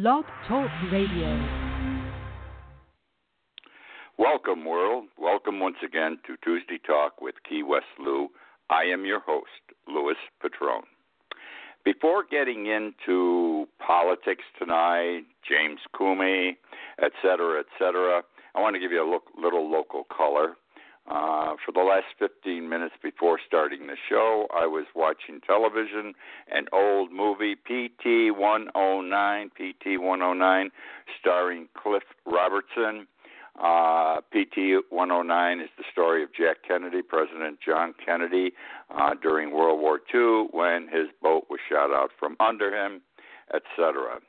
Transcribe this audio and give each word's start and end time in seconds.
Blog 0.00 0.26
Talk 0.46 0.70
Radio. 0.92 1.44
Welcome, 4.16 4.64
world. 4.64 5.06
Welcome 5.18 5.58
once 5.58 5.78
again 5.84 6.18
to 6.24 6.36
Tuesday 6.44 6.78
Talk 6.86 7.20
with 7.20 7.34
Key 7.48 7.64
West 7.64 7.86
Lou. 7.98 8.28
I 8.70 8.84
am 8.84 9.04
your 9.04 9.18
host, 9.18 9.48
Louis 9.88 10.14
Patrone. 10.40 10.84
Before 11.84 12.22
getting 12.30 12.66
into 12.66 13.66
politics 13.84 14.44
tonight, 14.56 15.22
James 15.42 15.80
Comey, 15.96 16.52
et 17.02 17.10
cetera, 17.20 17.58
et 17.58 17.66
cetera, 17.76 18.22
I 18.54 18.60
want 18.60 18.74
to 18.74 18.80
give 18.80 18.92
you 18.92 19.02
a 19.02 19.10
lo- 19.10 19.42
little 19.42 19.68
local 19.68 20.04
color. 20.16 20.54
Uh, 21.08 21.54
for 21.64 21.72
the 21.72 21.80
last 21.80 22.06
15 22.18 22.68
minutes 22.68 22.94
before 23.02 23.38
starting 23.46 23.86
the 23.86 23.96
show, 24.08 24.46
I 24.54 24.66
was 24.66 24.84
watching 24.94 25.40
television, 25.40 26.12
an 26.52 26.66
old 26.70 27.10
movie, 27.10 27.54
PT 27.54 28.36
109, 28.36 29.50
PT 29.50 30.00
109, 30.00 30.70
starring 31.18 31.68
Cliff 31.74 32.02
Robertson. 32.26 33.06
Uh, 33.58 34.20
PT 34.32 34.84
109 34.90 35.60
is 35.60 35.70
the 35.78 35.84
story 35.90 36.22
of 36.22 36.28
Jack 36.34 36.58
Kennedy, 36.66 37.00
President 37.00 37.58
John 37.64 37.94
Kennedy, 38.04 38.52
uh, 38.90 39.14
during 39.20 39.50
World 39.50 39.80
War 39.80 40.00
II 40.14 40.48
when 40.50 40.88
his 40.88 41.08
boat 41.22 41.46
was 41.48 41.58
shot 41.68 41.90
out 41.90 42.10
from 42.20 42.36
under 42.38 42.70
him, 42.70 43.00
etc. 43.54 44.20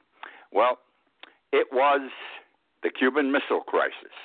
Well, 0.53 0.79
it 1.51 1.67
was 1.73 2.09
the 2.83 2.89
Cuban 2.89 3.31
Missile 3.31 3.61
Crisis. 3.67 4.15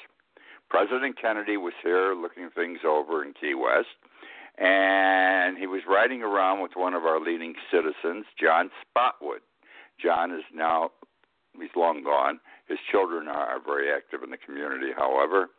President 0.71 1.21
Kennedy 1.21 1.57
was 1.57 1.75
here 1.83 2.15
looking 2.15 2.51
things 2.55 2.81
over 2.87 3.25
in 3.25 3.33
Key 3.33 3.55
West, 3.55 3.95
and 4.59 5.57
he 5.59 5.67
was 5.67 5.83
riding 5.89 6.23
around 6.23 6.63
with 6.63 6.73
one 6.75 6.95
of 6.95 7.05
our 7.05 7.21
leading 7.21 7.55
citizens, 7.71 8.27
John 8.41 8.71
Spottswood. 8.83 9.43
John 10.03 10.33
is 10.33 10.43
now, 10.53 10.91
he's 11.59 11.71
long 11.77 12.03
gone. 12.03 12.41
His 12.69 12.79
children 12.91 13.29
are 13.29 13.61
very 13.65 13.93
active 13.93 14.23
in 14.23 14.31
the 14.31 14.37
community, 14.37 14.91
however. 14.97 15.51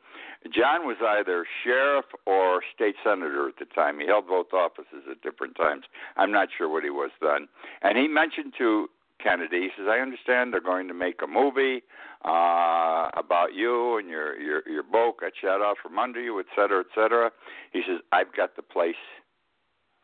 John 0.54 0.86
was 0.86 0.98
either 1.02 1.46
sheriff 1.64 2.06
or 2.26 2.62
state 2.74 2.96
senator 3.04 3.48
at 3.48 3.56
the 3.58 3.66
time. 3.66 4.00
He 4.00 4.06
held 4.06 4.28
both 4.28 4.54
offices 4.54 5.04
at 5.10 5.22
different 5.22 5.56
times. 5.56 5.84
I'm 6.18 6.32
not 6.32 6.50
sure 6.56 6.70
what 6.70 6.84
he 6.84 6.90
was 6.90 7.12
then. 7.22 7.48
And 7.82 7.98
he 7.98 8.08
mentioned 8.08 8.54
to 8.60 8.88
Kennedy. 9.22 9.62
He 9.62 9.70
says, 9.78 9.88
"I 9.90 10.00
understand 10.00 10.54
they're 10.54 10.62
going 10.62 10.88
to 10.88 10.94
make 10.94 11.22
a 11.24 11.28
movie 11.28 11.84
uh, 12.24 13.10
about 13.16 13.54
you 13.54 13.98
and 13.98 14.10
your 14.10 14.40
your 14.40 14.68
your 14.68 14.84
boat 14.84 15.18
got 15.22 15.34
shot 15.42 15.62
out 15.62 15.78
from 15.82 15.98
under 16.00 16.22
you, 16.22 16.40
et 16.40 16.46
cetera, 16.56 16.82
et 16.82 16.92
cetera." 16.94 17.32
He 17.72 17.82
says, 17.88 18.00
"I've 18.12 18.34
got 18.36 18.56
the 18.56 18.62
place 18.62 18.96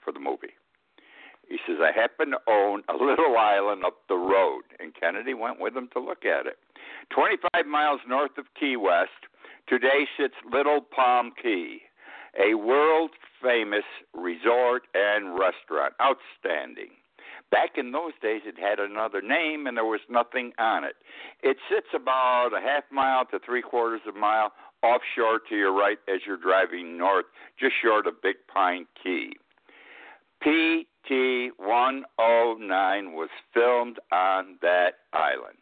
for 0.03 0.11
the 0.11 0.19
movie." 0.19 0.55
He 1.47 1.57
says, 1.67 1.77
"I 1.81 1.91
happen 1.91 2.31
to 2.31 2.39
own 2.47 2.83
a 2.87 2.93
little 2.93 3.37
island 3.37 3.83
up 3.85 4.07
the 4.07 4.17
road," 4.17 4.63
and 4.79 4.95
Kennedy 4.95 5.33
went 5.33 5.59
with 5.59 5.75
him 5.75 5.89
to 5.93 5.99
look 5.99 6.25
at 6.25 6.45
it. 6.45 6.59
25 7.09 7.65
miles 7.65 7.99
north 8.07 8.37
of 8.37 8.45
Key 8.59 8.77
West, 8.77 9.27
today 9.67 10.07
sits 10.17 10.35
Little 10.49 10.81
Palm 10.81 11.31
Key, 11.41 11.83
a 12.39 12.55
world 12.55 13.11
famous 13.41 13.83
resort 14.13 14.83
and 14.93 15.37
restaurant. 15.37 15.93
Outstanding. 16.01 16.91
Back 17.51 17.71
in 17.77 17.91
those 17.91 18.13
days, 18.21 18.41
it 18.45 18.57
had 18.57 18.79
another 18.79 19.21
name 19.21 19.67
and 19.67 19.75
there 19.75 19.85
was 19.85 19.99
nothing 20.09 20.53
on 20.57 20.85
it. 20.85 20.95
It 21.43 21.57
sits 21.69 21.87
about 21.93 22.51
a 22.57 22.61
half 22.61 22.85
mile 22.91 23.25
to 23.25 23.39
three 23.45 23.61
quarters 23.61 24.01
of 24.07 24.15
a 24.15 24.19
mile 24.19 24.53
offshore 24.81 25.39
to 25.49 25.55
your 25.55 25.73
right 25.73 25.97
as 26.07 26.21
you're 26.25 26.37
driving 26.37 26.97
north, 26.97 27.25
just 27.59 27.73
short 27.83 28.07
of 28.07 28.21
Big 28.21 28.35
Pine 28.51 28.85
Key. 29.03 29.33
PT 30.41 31.53
109 31.57 33.13
was 33.13 33.29
filmed 33.53 33.99
on 34.11 34.57
that 34.61 34.93
island. 35.13 35.57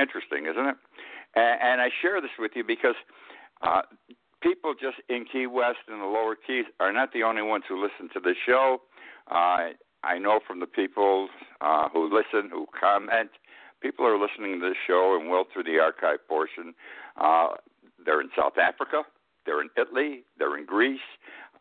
Interesting, 0.00 0.46
isn't 0.46 0.66
it? 0.66 0.76
And, 1.34 1.80
I 1.80 1.88
share 2.00 2.20
this 2.20 2.30
with 2.38 2.52
you 2.54 2.64
because 2.64 2.94
uh, 3.62 3.82
people 4.42 4.74
just 4.74 4.96
in 5.08 5.24
Key 5.24 5.46
West 5.46 5.78
and 5.88 6.00
the 6.00 6.06
lower 6.06 6.36
Keys 6.36 6.64
are 6.80 6.92
not 6.92 7.12
the 7.12 7.22
only 7.22 7.42
ones 7.42 7.64
who 7.68 7.80
listen 7.80 8.08
to 8.12 8.20
the 8.20 8.34
show. 8.44 8.78
Uh, 9.30 9.70
I 10.04 10.18
know 10.18 10.40
from 10.46 10.60
the 10.60 10.66
people 10.66 11.28
uh, 11.60 11.88
who 11.88 12.04
listen, 12.04 12.50
who 12.50 12.66
comment, 12.78 13.30
people 13.80 14.06
are 14.06 14.18
listening 14.18 14.60
to 14.60 14.68
this 14.68 14.78
show 14.86 15.18
and 15.18 15.30
will 15.30 15.44
through 15.52 15.64
the 15.64 15.78
archive 15.78 16.26
portion. 16.28 16.74
Uh, 17.20 17.48
they're 18.04 18.20
in 18.20 18.30
South 18.36 18.58
Africa, 18.58 19.02
they're 19.46 19.60
in 19.60 19.70
Italy, 19.76 20.24
they're 20.38 20.56
in 20.56 20.64
Greece, 20.64 21.00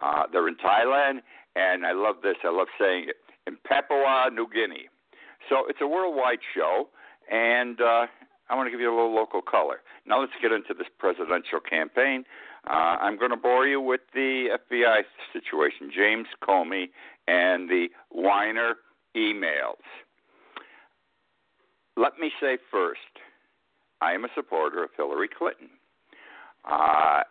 uh, 0.02 0.24
they're 0.32 0.48
in 0.48 0.56
Thailand, 0.56 1.20
and 1.56 1.86
I 1.86 1.92
love 1.92 2.18
this. 2.24 2.36
I 2.44 2.50
love 2.50 2.68
saying 2.80 3.10
it 3.10 3.18
in 3.48 3.58
Papua 3.68 4.30
New 4.34 4.48
Guinea. 4.52 4.90
So 5.50 5.66
it's 5.68 5.80
a 5.82 5.88
worldwide 5.88 6.40
show, 6.56 6.90
and 7.30 7.82
uh, 7.82 8.06
I 8.50 8.56
want 8.56 8.68
to 8.68 8.72
give 8.72 8.80
you 8.80 8.90
a 8.90 8.96
little 8.96 9.14
local 9.14 9.42
color. 9.42 9.82
Now 10.06 10.20
let's 10.20 10.34
get 10.42 10.52
into 10.52 10.74
this 10.74 10.88
presidential 11.00 11.60
campaign. 11.60 12.26
Uh, 12.70 12.98
I'm 13.02 13.18
going 13.18 13.32
to 13.32 13.38
bore 13.38 13.66
you 13.66 13.82
with 13.82 14.02
the 14.14 14.58
FBI 14.72 15.02
situation, 15.34 15.92
James 15.96 16.28
Comey 16.44 16.90
and 17.32 17.70
the 17.70 17.88
Weiner 18.12 18.76
emails. 19.16 19.86
Let 21.96 22.20
me 22.20 22.32
say 22.42 22.58
first, 22.70 23.00
I 24.02 24.12
am 24.14 24.26
a 24.26 24.30
supporter 24.36 24.84
of 24.84 24.90
Hillary 24.98 25.30
Clinton. 25.30 25.70
Uh, 26.70 27.22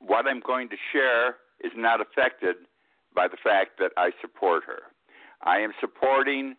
what 0.00 0.26
I'm 0.26 0.40
going 0.40 0.68
to 0.68 0.76
share 0.92 1.36
is 1.64 1.72
not 1.74 2.00
affected 2.00 2.56
by 3.14 3.28
the 3.28 3.36
fact 3.42 3.78
that 3.78 3.92
I 3.96 4.10
support 4.20 4.64
her. 4.66 4.80
I 5.42 5.58
am 5.58 5.72
supporting 5.80 6.56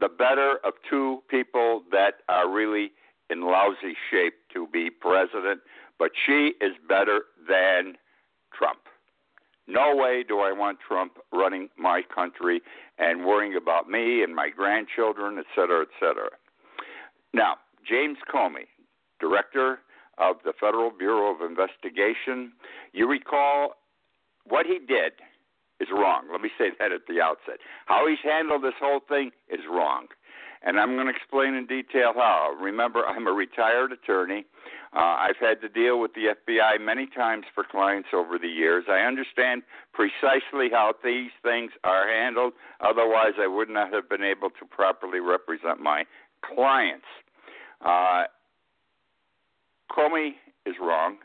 the 0.00 0.08
better 0.08 0.56
of 0.64 0.72
two 0.88 1.22
people 1.28 1.82
that 1.92 2.14
are 2.28 2.50
really 2.50 2.90
in 3.28 3.42
lousy 3.42 3.94
shape 4.10 4.34
to 4.54 4.66
be 4.72 4.90
president, 4.90 5.60
but 5.98 6.10
she 6.26 6.54
is 6.60 6.72
better 6.88 7.22
than 7.48 7.94
Trump. 8.52 8.79
No 9.70 9.94
way 9.94 10.24
do 10.26 10.40
I 10.40 10.50
want 10.50 10.78
Trump 10.86 11.12
running 11.32 11.68
my 11.78 12.02
country 12.12 12.60
and 12.98 13.24
worrying 13.24 13.54
about 13.54 13.88
me 13.88 14.24
and 14.24 14.34
my 14.34 14.48
grandchildren, 14.50 15.38
et 15.38 15.46
cetera, 15.54 15.82
et 15.82 15.88
cetera. 16.00 16.30
Now, 17.32 17.54
James 17.88 18.18
Comey, 18.32 18.66
director 19.20 19.78
of 20.18 20.36
the 20.44 20.52
Federal 20.60 20.90
Bureau 20.90 21.32
of 21.32 21.48
Investigation, 21.48 22.52
you 22.92 23.06
recall 23.08 23.74
what 24.44 24.66
he 24.66 24.78
did 24.78 25.12
is 25.78 25.88
wrong. 25.92 26.24
Let 26.32 26.40
me 26.40 26.50
say 26.58 26.70
that 26.80 26.90
at 26.90 27.02
the 27.08 27.20
outset. 27.22 27.60
How 27.86 28.08
he's 28.08 28.18
handled 28.24 28.64
this 28.64 28.74
whole 28.80 29.00
thing 29.08 29.30
is 29.48 29.60
wrong. 29.70 30.08
And 30.62 30.78
I'm 30.78 30.94
going 30.94 31.06
to 31.06 31.12
explain 31.12 31.54
in 31.54 31.66
detail 31.66 32.12
how. 32.14 32.54
Remember, 32.60 33.06
I'm 33.06 33.26
a 33.26 33.32
retired 33.32 33.92
attorney. 33.92 34.44
Uh, 34.94 35.16
I've 35.16 35.38
had 35.40 35.60
to 35.62 35.68
deal 35.68 36.00
with 36.00 36.12
the 36.14 36.34
FBI 36.36 36.80
many 36.80 37.06
times 37.06 37.44
for 37.54 37.64
clients 37.64 38.08
over 38.12 38.38
the 38.38 38.48
years. 38.48 38.84
I 38.88 39.06
understand 39.06 39.62
precisely 39.94 40.68
how 40.70 40.92
these 41.02 41.30
things 41.42 41.70
are 41.84 42.08
handled. 42.08 42.52
Otherwise, 42.80 43.34
I 43.40 43.46
would 43.46 43.70
not 43.70 43.92
have 43.92 44.08
been 44.08 44.22
able 44.22 44.50
to 44.50 44.66
properly 44.68 45.20
represent 45.20 45.80
my 45.80 46.04
clients. 46.44 47.06
Uh, 47.84 48.24
Comey 49.90 50.32
is 50.66 50.74
wrong. 50.80 51.18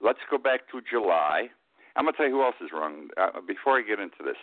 Let's 0.00 0.20
go 0.30 0.36
back 0.36 0.68
to 0.72 0.80
July. 0.88 1.48
I'm 1.96 2.04
going 2.04 2.12
to 2.12 2.16
tell 2.16 2.26
you 2.26 2.32
who 2.34 2.42
else 2.42 2.56
is 2.62 2.70
wrong. 2.72 3.08
Uh, 3.16 3.40
before 3.46 3.78
I 3.78 3.82
get 3.82 4.00
into 4.00 4.22
this, 4.22 4.36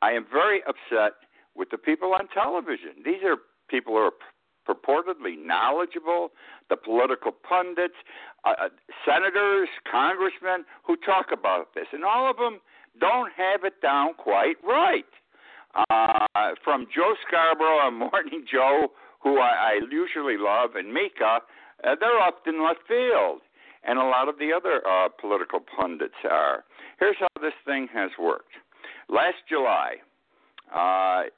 I 0.00 0.12
am 0.12 0.24
very 0.30 0.62
upset 0.66 1.20
with 1.54 1.68
the 1.70 1.78
people 1.78 2.14
on 2.14 2.28
television. 2.32 3.02
These 3.04 3.22
are 3.24 3.36
people 3.68 3.94
who 3.94 4.00
are 4.00 4.12
purportedly 4.68 5.34
knowledgeable, 5.38 6.30
the 6.68 6.76
political 6.76 7.32
pundits, 7.32 7.94
uh, 8.44 8.54
uh, 8.60 8.68
senators, 9.06 9.68
congressmen 9.90 10.64
who 10.84 10.96
talk 10.96 11.26
about 11.32 11.74
this, 11.74 11.86
and 11.92 12.04
all 12.04 12.30
of 12.30 12.36
them 12.36 12.60
don't 13.00 13.32
have 13.32 13.64
it 13.64 13.80
down 13.80 14.12
quite 14.14 14.56
right. 14.62 15.06
Uh, 15.90 16.54
from 16.64 16.86
Joe 16.94 17.14
Scarborough 17.26 17.88
and 17.88 17.98
Morning 18.12 18.44
Joe, 18.50 18.88
who 19.22 19.38
I, 19.38 19.48
I 19.48 19.80
usually 19.90 20.36
love, 20.38 20.70
and 20.76 20.92
Mika, 20.92 21.40
uh, 21.84 21.94
they're 21.98 22.20
often 22.20 22.64
left 22.64 22.80
field, 22.88 23.40
and 23.84 23.98
a 23.98 24.04
lot 24.04 24.28
of 24.28 24.38
the 24.38 24.52
other 24.52 24.82
uh, 24.86 25.08
political 25.20 25.60
pundits 25.60 26.14
are. 26.28 26.64
Here's 26.98 27.16
how 27.20 27.28
this 27.40 27.52
thing 27.64 27.88
has 27.94 28.10
worked. 28.18 28.52
Last 29.08 29.36
July, 29.48 29.96
uh, 30.74 31.28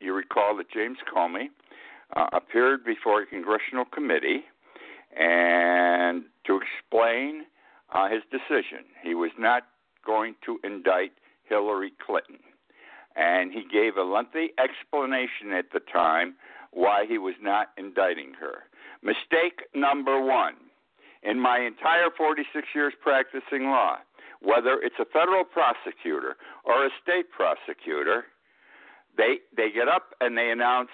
you 0.00 0.14
recall 0.14 0.56
that 0.56 0.70
James 0.70 0.98
Comey 1.14 1.46
uh, 2.16 2.26
appeared 2.32 2.84
before 2.84 3.22
a 3.22 3.26
congressional 3.26 3.84
committee 3.84 4.44
and 5.16 6.24
to 6.46 6.60
explain 6.60 7.44
uh, 7.92 8.08
his 8.08 8.22
decision. 8.30 8.84
He 9.02 9.14
was 9.14 9.30
not 9.38 9.64
going 10.04 10.34
to 10.46 10.58
indict 10.64 11.12
Hillary 11.44 11.92
Clinton. 12.04 12.38
And 13.16 13.52
he 13.52 13.64
gave 13.70 13.96
a 13.96 14.02
lengthy 14.02 14.50
explanation 14.58 15.52
at 15.52 15.66
the 15.72 15.80
time 15.80 16.34
why 16.72 17.04
he 17.06 17.18
was 17.18 17.34
not 17.42 17.70
indicting 17.76 18.32
her. 18.40 18.64
Mistake 19.02 19.62
number 19.74 20.24
one 20.24 20.54
in 21.22 21.40
my 21.40 21.58
entire 21.58 22.10
46 22.16 22.68
years 22.74 22.94
practicing 23.02 23.64
law, 23.64 23.96
whether 24.40 24.80
it's 24.80 24.98
a 25.00 25.04
federal 25.04 25.44
prosecutor 25.44 26.36
or 26.64 26.86
a 26.86 26.90
state 27.02 27.30
prosecutor, 27.30 28.26
they 29.16 29.38
they 29.56 29.70
get 29.70 29.88
up 29.88 30.14
and 30.20 30.36
they 30.36 30.50
announce 30.50 30.90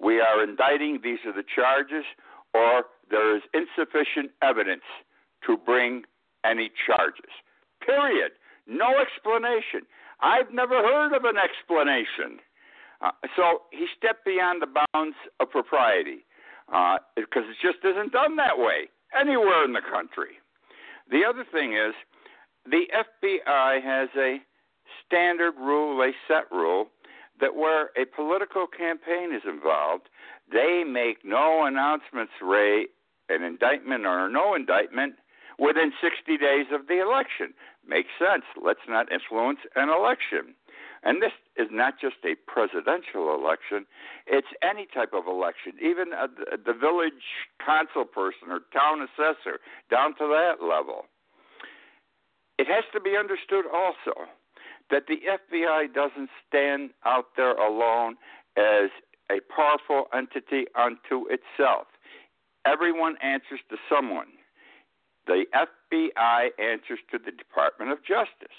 we 0.00 0.20
are 0.20 0.42
indicting, 0.42 1.00
these 1.02 1.20
are 1.24 1.32
the 1.32 1.44
charges, 1.44 2.04
or 2.52 2.84
there 3.10 3.36
is 3.36 3.42
insufficient 3.54 4.30
evidence 4.42 4.84
to 5.46 5.56
bring 5.56 6.04
any 6.44 6.70
charges. 6.86 7.30
Period. 7.84 8.32
No 8.66 8.98
explanation. 8.98 9.86
I've 10.20 10.52
never 10.52 10.76
heard 10.82 11.14
of 11.14 11.24
an 11.24 11.36
explanation. 11.36 12.40
Uh, 13.00 13.10
so 13.36 13.62
he 13.70 13.86
stepped 13.96 14.24
beyond 14.24 14.62
the 14.62 14.68
bounds 14.92 15.16
of 15.40 15.50
propriety 15.50 16.24
because 16.66 17.44
uh, 17.44 17.52
it 17.52 17.56
just 17.62 17.84
isn't 17.84 18.12
done 18.12 18.36
that 18.36 18.56
way 18.58 18.88
anywhere 19.18 19.64
in 19.64 19.72
the 19.72 19.82
country. 19.82 20.40
The 21.10 21.22
other 21.28 21.44
thing 21.52 21.74
is 21.74 21.92
the 22.64 22.86
FBI 22.92 23.82
has 23.82 24.08
a 24.16 24.38
standard 25.04 25.54
rule, 25.58 26.00
a 26.02 26.12
set 26.26 26.50
rule, 26.50 26.88
that 27.40 27.56
where 27.56 27.90
a 27.96 28.04
political 28.04 28.66
campaign 28.66 29.34
is 29.34 29.42
involved, 29.46 30.08
they 30.50 30.84
make 30.86 31.24
no 31.24 31.64
announcements, 31.64 32.32
Ray, 32.42 32.86
an 33.28 33.42
indictment 33.42 34.06
or 34.06 34.28
no 34.28 34.54
indictment 34.54 35.14
within 35.58 35.92
60 36.02 36.36
days 36.36 36.66
of 36.72 36.88
the 36.88 37.00
election. 37.00 37.54
Makes 37.86 38.10
sense. 38.18 38.44
Let's 38.60 38.86
not 38.88 39.10
influence 39.12 39.60
an 39.76 39.88
election. 39.88 40.54
And 41.04 41.20
this 41.20 41.32
is 41.56 41.68
not 41.70 42.00
just 42.00 42.16
a 42.24 42.34
presidential 42.50 43.34
election, 43.34 43.84
it's 44.26 44.48
any 44.62 44.86
type 44.86 45.12
of 45.12 45.26
election, 45.28 45.72
even 45.80 46.12
a, 46.16 46.26
the 46.56 46.72
village 46.72 47.44
council 47.64 48.04
person 48.04 48.48
or 48.48 48.60
town 48.72 49.04
assessor, 49.04 49.60
down 49.90 50.16
to 50.16 50.26
that 50.32 50.64
level. 50.64 51.04
It 52.58 52.66
has 52.68 52.84
to 52.94 53.00
be 53.00 53.16
understood 53.18 53.66
also 53.68 54.32
that 54.90 55.04
the 55.08 55.20
FBI 55.26 55.92
doesn't 55.94 56.30
stand 56.46 56.90
out 57.04 57.26
there 57.36 57.56
alone 57.56 58.16
as 58.56 58.90
a 59.30 59.40
powerful 59.54 60.06
entity 60.14 60.66
unto 60.74 61.26
itself. 61.28 61.86
Everyone 62.66 63.16
answers 63.22 63.60
to 63.70 63.76
someone. 63.88 64.28
The 65.26 65.44
FBI 65.54 66.48
answers 66.58 67.00
to 67.10 67.18
the 67.18 67.32
Department 67.32 67.90
of 67.90 67.98
Justice. 68.04 68.56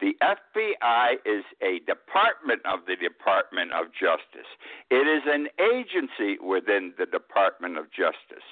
The 0.00 0.14
FBI 0.20 1.22
is 1.24 1.44
a 1.62 1.78
department 1.86 2.60
of 2.66 2.80
the 2.86 2.96
Department 2.96 3.72
of 3.72 3.86
Justice. 3.94 4.50
It 4.90 5.06
is 5.06 5.22
an 5.26 5.46
agency 5.62 6.42
within 6.42 6.92
the 6.98 7.06
Department 7.06 7.78
of 7.78 7.86
Justice. 7.92 8.44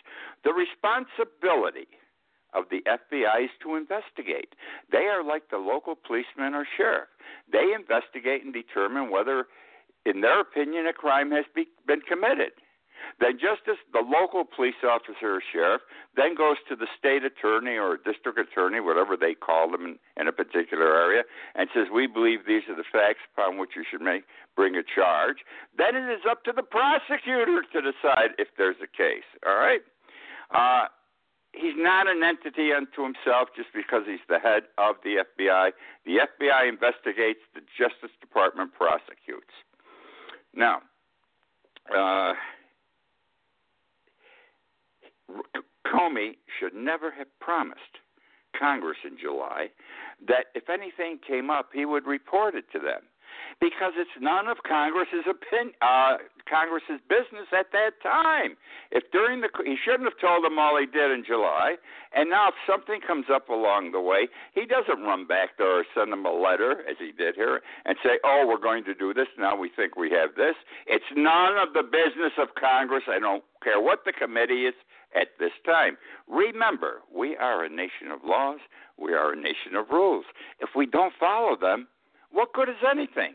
The 0.44 0.54
responsibility 0.54 1.88
of 2.54 2.64
the 2.70 2.82
FBI 2.86 3.44
is 3.44 3.50
to 3.62 3.76
investigate. 3.76 4.54
They 4.90 5.06
are 5.06 5.24
like 5.24 5.50
the 5.50 5.58
local 5.58 5.94
policeman 5.94 6.54
or 6.54 6.66
sheriff. 6.76 7.08
They 7.50 7.72
investigate 7.74 8.44
and 8.44 8.52
determine 8.52 9.10
whether, 9.10 9.46
in 10.04 10.20
their 10.20 10.40
opinion, 10.40 10.86
a 10.86 10.92
crime 10.92 11.30
has 11.32 11.44
be, 11.54 11.66
been 11.86 12.00
committed. 12.00 12.52
Then, 13.18 13.38
just 13.40 13.68
as 13.68 13.76
the 13.92 14.04
local 14.04 14.44
police 14.44 14.80
officer 14.84 15.36
or 15.36 15.42
sheriff 15.52 15.82
then 16.16 16.34
goes 16.34 16.56
to 16.68 16.76
the 16.76 16.86
state 16.98 17.24
attorney 17.24 17.76
or 17.76 17.96
district 17.96 18.38
attorney, 18.38 18.80
whatever 18.80 19.16
they 19.16 19.34
call 19.34 19.70
them 19.70 19.84
in, 19.86 19.98
in 20.20 20.28
a 20.28 20.32
particular 20.32 20.96
area, 20.96 21.22
and 21.54 21.68
says, 21.74 21.88
"We 21.92 22.06
believe 22.06 22.46
these 22.46 22.68
are 22.68 22.76
the 22.76 22.84
facts 22.84 23.24
upon 23.32 23.58
which 23.58 23.70
you 23.76 23.84
should 23.88 24.02
make 24.02 24.24
bring 24.56 24.76
a 24.76 24.82
charge." 24.82 25.38
Then 25.76 25.96
it 25.96 26.12
is 26.12 26.22
up 26.28 26.44
to 26.44 26.52
the 26.52 26.62
prosecutor 26.62 27.64
to 27.72 27.80
decide 27.80 28.36
if 28.38 28.48
there's 28.56 28.80
a 28.82 28.86
case. 28.86 29.26
All 29.46 29.56
right. 29.56 29.82
Uh, 30.50 30.88
he's 31.52 31.74
not 31.76 32.08
an 32.08 32.22
entity 32.22 32.72
unto 32.72 33.02
himself 33.02 33.48
just 33.56 33.68
because 33.74 34.02
he's 34.06 34.24
the 34.28 34.38
head 34.38 34.64
of 34.78 34.96
the 35.02 35.24
FBI. 35.38 35.72
The 36.06 36.18
FBI 36.18 36.68
investigates, 36.68 37.40
the 37.54 37.60
Justice 37.76 38.14
Department 38.20 38.72
prosecutes. 38.74 39.52
Now, 40.54 40.82
uh, 41.94 42.34
Comey 45.86 46.36
should 46.58 46.74
never 46.74 47.10
have 47.10 47.26
promised 47.40 47.98
Congress 48.58 48.98
in 49.04 49.16
July 49.18 49.70
that 50.26 50.46
if 50.54 50.68
anything 50.68 51.18
came 51.26 51.50
up, 51.50 51.70
he 51.72 51.84
would 51.84 52.06
report 52.06 52.54
it 52.54 52.64
to 52.72 52.78
them 52.78 53.02
because 53.60 53.92
it's 53.96 54.10
none 54.20 54.48
of 54.48 54.58
Congress's 54.66 55.26
opinion, 55.28 55.74
uh, 55.82 56.16
Congress's 56.48 57.00
business 57.08 57.46
at 57.52 57.70
that 57.72 58.00
time. 58.02 58.56
If 58.90 59.04
during 59.12 59.40
the 59.40 59.48
he 59.64 59.76
shouldn't 59.84 60.08
have 60.08 60.18
told 60.20 60.44
them 60.44 60.58
all 60.58 60.78
he 60.78 60.86
did 60.86 61.10
in 61.10 61.24
July, 61.26 61.76
and 62.14 62.30
now 62.30 62.48
if 62.48 62.54
something 62.66 63.00
comes 63.06 63.26
up 63.32 63.48
along 63.48 63.92
the 63.92 64.00
way, 64.00 64.28
he 64.54 64.66
doesn't 64.66 65.04
run 65.04 65.26
back 65.26 65.58
there 65.58 65.80
or 65.80 65.84
send 65.94 66.12
them 66.12 66.26
a 66.26 66.32
letter 66.32 66.82
as 66.88 66.96
he 66.98 67.12
did 67.12 67.34
here 67.34 67.60
and 67.84 67.96
say, 68.02 68.18
"Oh, 68.24 68.46
we're 68.46 68.62
going 68.62 68.84
to 68.84 68.94
do 68.94 69.14
this 69.14 69.28
now. 69.38 69.56
We 69.56 69.68
think 69.68 69.96
we 69.96 70.10
have 70.10 70.34
this." 70.34 70.56
It's 70.86 71.12
none 71.16 71.56
of 71.56 71.74
the 71.74 71.82
business 71.82 72.32
of 72.38 72.54
Congress. 72.54 73.04
I 73.08 73.18
don't 73.18 73.44
care 73.62 73.80
what 73.80 74.04
the 74.04 74.12
committee 74.12 74.66
is 74.66 74.74
at 75.14 75.28
this 75.38 75.52
time. 75.64 75.96
Remember, 76.28 77.02
we 77.12 77.36
are 77.36 77.64
a 77.64 77.68
nation 77.68 78.10
of 78.12 78.20
laws. 78.24 78.60
We 78.98 79.12
are 79.14 79.32
a 79.32 79.36
nation 79.36 79.74
of 79.76 79.90
rules. 79.90 80.24
If 80.60 80.70
we 80.76 80.86
don't 80.86 81.14
follow 81.18 81.56
them, 81.56 81.88
what 82.30 82.52
good 82.52 82.68
is 82.68 82.80
anything? 82.84 83.34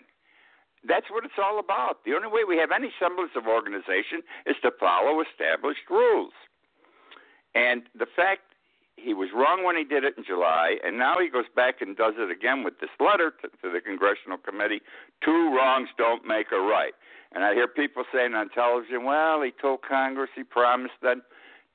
That's 0.87 1.09
what 1.09 1.25
it's 1.25 1.41
all 1.41 1.59
about. 1.59 2.05
The 2.05 2.13
only 2.13 2.27
way 2.27 2.43
we 2.47 2.57
have 2.57 2.69
any 2.71 2.91
semblance 2.99 3.31
of 3.35 3.47
organization 3.47 4.21
is 4.45 4.55
to 4.61 4.71
follow 4.79 5.21
established 5.21 5.89
rules. 5.89 6.33
And 7.55 7.83
the 7.97 8.05
fact 8.05 8.53
he 8.95 9.13
was 9.13 9.29
wrong 9.33 9.63
when 9.63 9.75
he 9.75 9.83
did 9.83 10.03
it 10.03 10.15
in 10.17 10.23
July, 10.23 10.77
and 10.83 10.97
now 10.97 11.19
he 11.19 11.29
goes 11.29 11.49
back 11.55 11.81
and 11.81 11.97
does 11.97 12.13
it 12.17 12.31
again 12.31 12.63
with 12.63 12.79
this 12.79 12.93
letter 12.99 13.33
to, 13.41 13.49
to 13.49 13.67
the 13.73 13.81
congressional 13.81 14.37
committee. 14.37 14.81
Two 15.23 15.51
wrongs 15.55 15.89
don't 15.97 16.25
make 16.25 16.51
a 16.51 16.59
right. 16.59 16.93
And 17.33 17.43
I 17.43 17.53
hear 17.53 17.67
people 17.67 18.03
saying 18.13 18.33
on 18.33 18.49
television, 18.49 19.03
well, 19.03 19.41
he 19.41 19.51
told 19.51 19.81
Congress, 19.81 20.29
he 20.35 20.43
promised 20.43 21.01
that. 21.01 21.17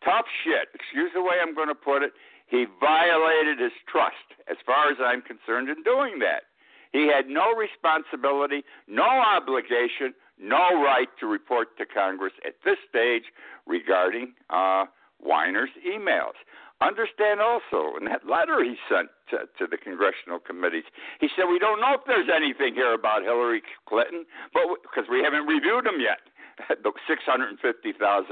Tough 0.03 0.25
shit. 0.45 0.73
Excuse 0.73 1.13
the 1.13 1.21
way 1.21 1.37
I'm 1.43 1.55
going 1.55 1.69
to 1.69 1.75
put 1.75 2.03
it. 2.03 2.13
He 2.47 2.65
violated 2.81 3.61
his 3.61 3.77
trust, 3.87 4.33
as 4.49 4.57
far 4.65 4.91
as 4.91 4.97
I'm 4.99 5.21
concerned, 5.21 5.69
in 5.69 5.83
doing 5.85 6.19
that. 6.21 6.50
He 6.93 7.07
had 7.07 7.29
no 7.29 7.55
responsibility, 7.55 8.65
no 8.89 9.07
obligation, 9.07 10.15
no 10.39 10.83
right 10.83 11.09
to 11.21 11.27
report 11.27 11.77
to 11.79 11.87
Congress 11.87 12.33
at 12.47 12.55
this 12.65 12.79
stage 12.89 13.25
regarding 13.67 14.35
uh, 14.51 14.87
Weiner's 15.23 15.71
emails. 15.87 16.35
Understand 16.81 17.41
also 17.41 17.93
in 18.01 18.07
that 18.09 18.25
letter 18.25 18.65
he 18.65 18.75
sent 18.89 19.09
to, 19.29 19.45
to 19.59 19.69
the 19.69 19.77
congressional 19.77 20.41
committees, 20.41 20.85
he 21.21 21.29
said 21.37 21.45
we 21.45 21.59
don't 21.59 21.79
know 21.79 21.93
if 21.93 22.01
there's 22.07 22.33
anything 22.35 22.75
here 22.75 22.95
about 22.95 23.23
Hillary 23.23 23.63
Clinton, 23.87 24.25
but 24.55 24.63
because 24.83 25.05
we 25.11 25.23
haven't 25.23 25.45
reviewed 25.45 25.85
them 25.85 26.01
yet, 26.01 26.25
the 26.83 26.91
650,000 27.07 27.61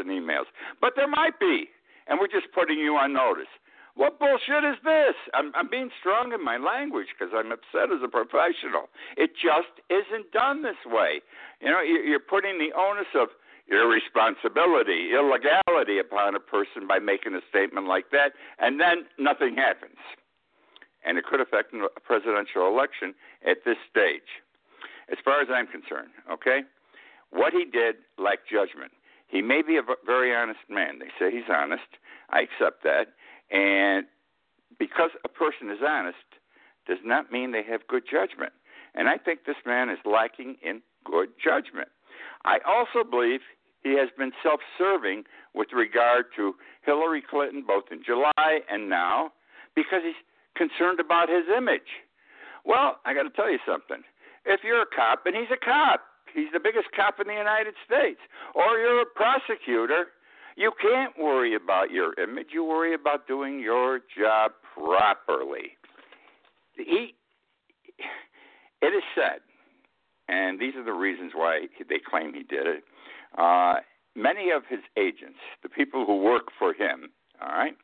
emails. 0.09 0.49
But 0.81 0.95
there 0.97 1.09
might 1.09 1.39
be, 1.39 1.69
and 2.09 2.19
we're 2.19 2.33
just 2.33 2.49
putting 2.55 2.79
you 2.79 2.97
on 2.97 3.13
notice. 3.13 3.53
What 3.99 4.21
bullshit 4.21 4.63
is 4.63 4.79
this? 4.87 5.19
I'm, 5.35 5.51
I'm 5.59 5.69
being 5.69 5.91
strong 5.99 6.31
in 6.33 6.39
my 6.39 6.57
language 6.57 7.09
because 7.11 7.35
I'm 7.35 7.51
upset 7.51 7.91
as 7.91 7.99
a 7.99 8.07
professional. 8.07 8.87
It 9.19 9.35
just 9.35 9.75
isn't 9.91 10.31
done 10.31 10.63
this 10.63 10.79
way. 10.87 11.19
You 11.61 11.67
know, 11.67 11.83
you're 11.83 12.23
putting 12.23 12.63
the 12.63 12.71
onus 12.79 13.11
of 13.19 13.35
irresponsibility, 13.67 15.11
illegality 15.11 15.99
upon 15.99 16.37
a 16.37 16.41
person 16.41 16.87
by 16.87 17.01
making 17.01 17.35
a 17.35 17.43
statement 17.51 17.89
like 17.89 18.15
that, 18.15 18.39
and 18.61 18.79
then 18.79 19.11
nothing 19.19 19.57
happens. 19.59 19.99
And 21.05 21.19
it 21.19 21.27
could 21.27 21.41
affect 21.41 21.75
a 21.75 21.99
presidential 21.99 22.71
election 22.71 23.19
at 23.43 23.67
this 23.67 23.83
stage. 23.91 24.31
As 25.11 25.19
far 25.25 25.43
as 25.43 25.49
I'm 25.51 25.67
concerned, 25.67 26.15
okay? 26.31 26.63
What 27.31 27.53
he 27.53 27.65
did 27.65 27.97
lacked 28.17 28.47
judgment. 28.47 28.93
He 29.27 29.43
may 29.43 29.61
be 29.61 29.77
a 29.77 29.83
very 30.07 30.35
honest 30.35 30.63
man. 30.71 31.01
They 31.01 31.11
say 31.19 31.35
he's 31.35 31.51
honest. 31.53 31.99
I 32.31 32.47
accept 32.47 32.83
that. 32.85 33.18
And 33.51 34.07
because 34.79 35.11
a 35.25 35.29
person 35.29 35.71
is 35.71 35.79
honest 35.87 36.17
does 36.87 36.99
not 37.05 37.33
mean 37.33 37.53
they 37.53 37.65
have 37.65 37.87
good 37.89 38.05
judgment. 38.11 38.53
And 38.95 39.09
I 39.09 39.19
think 39.19 39.41
this 39.45 39.57
man 39.67 39.91
is 39.91 39.99
lacking 40.05 40.57
in 40.63 40.81
good 41.05 41.29
judgment. 41.43 41.89
I 42.45 42.59
also 42.67 43.09
believe 43.09 43.41
he 43.83 43.97
has 43.99 44.09
been 44.17 44.33
self 44.43 44.61
serving 44.77 45.25
with 45.55 45.69
regard 45.73 46.27
to 46.37 46.55
Hillary 46.85 47.23
Clinton, 47.23 47.65
both 47.67 47.85
in 47.91 48.03
July 48.05 48.61
and 48.71 48.89
now, 48.89 49.33
because 49.75 50.03
he's 50.05 50.19
concerned 50.57 51.01
about 51.01 51.29
his 51.29 51.45
image. 51.55 52.03
Well, 52.65 52.99
I 53.05 53.15
got 53.15 53.23
to 53.23 53.31
tell 53.31 53.51
you 53.51 53.59
something. 53.67 54.03
If 54.45 54.61
you're 54.65 54.83
a 54.83 54.91
cop, 54.95 55.27
and 55.27 55.37
he's 55.37 55.53
a 55.53 55.63
cop, 55.63 56.03
he's 56.35 56.51
the 56.53 56.61
biggest 56.61 56.89
cop 56.97 57.21
in 57.21 57.29
the 57.29 57.39
United 57.39 57.75
States, 57.85 58.21
or 58.55 58.79
you're 58.79 59.03
a 59.03 59.07
prosecutor, 59.07 60.09
you 60.59 60.73
can't 60.83 61.17
worry 61.17 61.55
about 61.55 61.93
your 61.93 62.19
image. 62.21 62.49
You 62.53 62.65
worry 62.65 62.93
about 62.93 63.29
doing 63.29 63.61
your 63.61 64.01
job 64.19 64.51
properly. 64.75 65.77
He, 66.75 67.15
it 68.83 68.87
is 68.87 69.03
said, 69.15 69.39
and 70.29 70.59
these 70.59 70.75
are 70.75 70.85
the 70.85 70.93
reasons 70.93 71.33
why 71.35 71.67
they 71.89 72.01
claim 72.05 72.35
he 72.35 72.43
did 72.43 72.67
it. 72.67 72.83
Uh, 73.37 73.77
many 74.17 74.51
of 74.51 74.65
his 74.69 74.81
agents, 74.97 75.39
the 75.63 75.69
people 75.69 76.05
who 76.05 76.17
work 76.17 76.49
for 76.59 76.73
him, 76.73 77.11
all 77.41 77.57
right, 77.57 77.77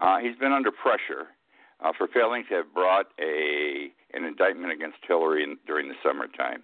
uh, 0.00 0.18
he's 0.18 0.36
been 0.36 0.52
under 0.52 0.70
pressure 0.70 1.28
uh, 1.84 1.92
for 1.96 2.08
failing 2.08 2.44
to 2.48 2.54
have 2.54 2.72
brought 2.72 3.06
a 3.20 3.88
an 4.14 4.24
indictment 4.24 4.72
against 4.72 4.96
Hillary 5.06 5.42
in, 5.42 5.58
during 5.66 5.88
the 5.88 5.94
summertime. 6.02 6.62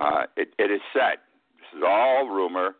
Uh, 0.00 0.24
it, 0.36 0.48
it 0.58 0.70
is 0.70 0.80
said, 0.94 1.18
this 1.58 1.78
is 1.78 1.84
all 1.86 2.28
rumor, 2.28 2.76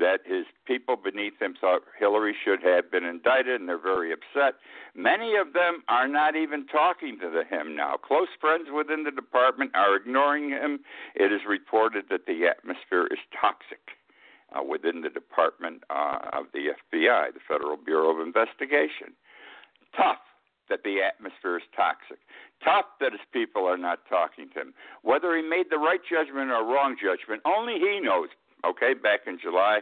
that 0.00 0.20
his 0.24 0.44
people 0.66 0.96
beneath 0.96 1.40
him 1.40 1.54
thought 1.60 1.82
Hillary 1.98 2.34
should 2.44 2.62
have 2.62 2.90
been 2.90 3.04
indicted, 3.04 3.60
and 3.60 3.68
they're 3.68 3.78
very 3.78 4.12
upset. 4.12 4.58
Many 4.96 5.36
of 5.36 5.52
them 5.52 5.84
are 5.88 6.08
not 6.08 6.34
even 6.34 6.66
talking 6.66 7.18
to 7.20 7.44
him 7.44 7.76
now. 7.76 7.96
Close 7.96 8.28
friends 8.40 8.68
within 8.74 9.04
the 9.04 9.12
department 9.12 9.70
are 9.74 9.94
ignoring 9.94 10.50
him. 10.50 10.80
It 11.14 11.32
is 11.32 11.42
reported 11.46 12.06
that 12.10 12.26
the 12.26 12.48
atmosphere 12.48 13.06
is 13.12 13.20
toxic 13.38 13.94
uh, 14.50 14.62
within 14.64 15.02
the 15.02 15.10
department 15.10 15.84
uh, 15.90 16.18
of 16.32 16.46
the 16.52 16.74
FBI, 16.74 17.32
the 17.34 17.44
Federal 17.46 17.76
Bureau 17.76 18.10
of 18.10 18.26
Investigation. 18.26 19.14
Tough 19.96 20.18
that 20.68 20.84
the 20.84 21.02
atmosphere 21.02 21.58
is 21.58 21.66
toxic. 21.74 22.22
Tough 22.64 22.86
that 23.00 23.12
his 23.12 23.20
people 23.32 23.66
are 23.66 23.76
not 23.76 24.06
talking 24.08 24.48
to 24.54 24.60
him. 24.60 24.74
Whether 25.02 25.36
he 25.36 25.42
made 25.42 25.66
the 25.68 25.78
right 25.78 26.00
judgment 26.00 26.50
or 26.50 26.64
wrong 26.64 26.96
judgment, 26.96 27.42
only 27.44 27.74
he 27.74 28.00
knows. 28.00 28.30
Okay, 28.64 28.94
back 28.94 29.20
in 29.26 29.38
July, 29.40 29.80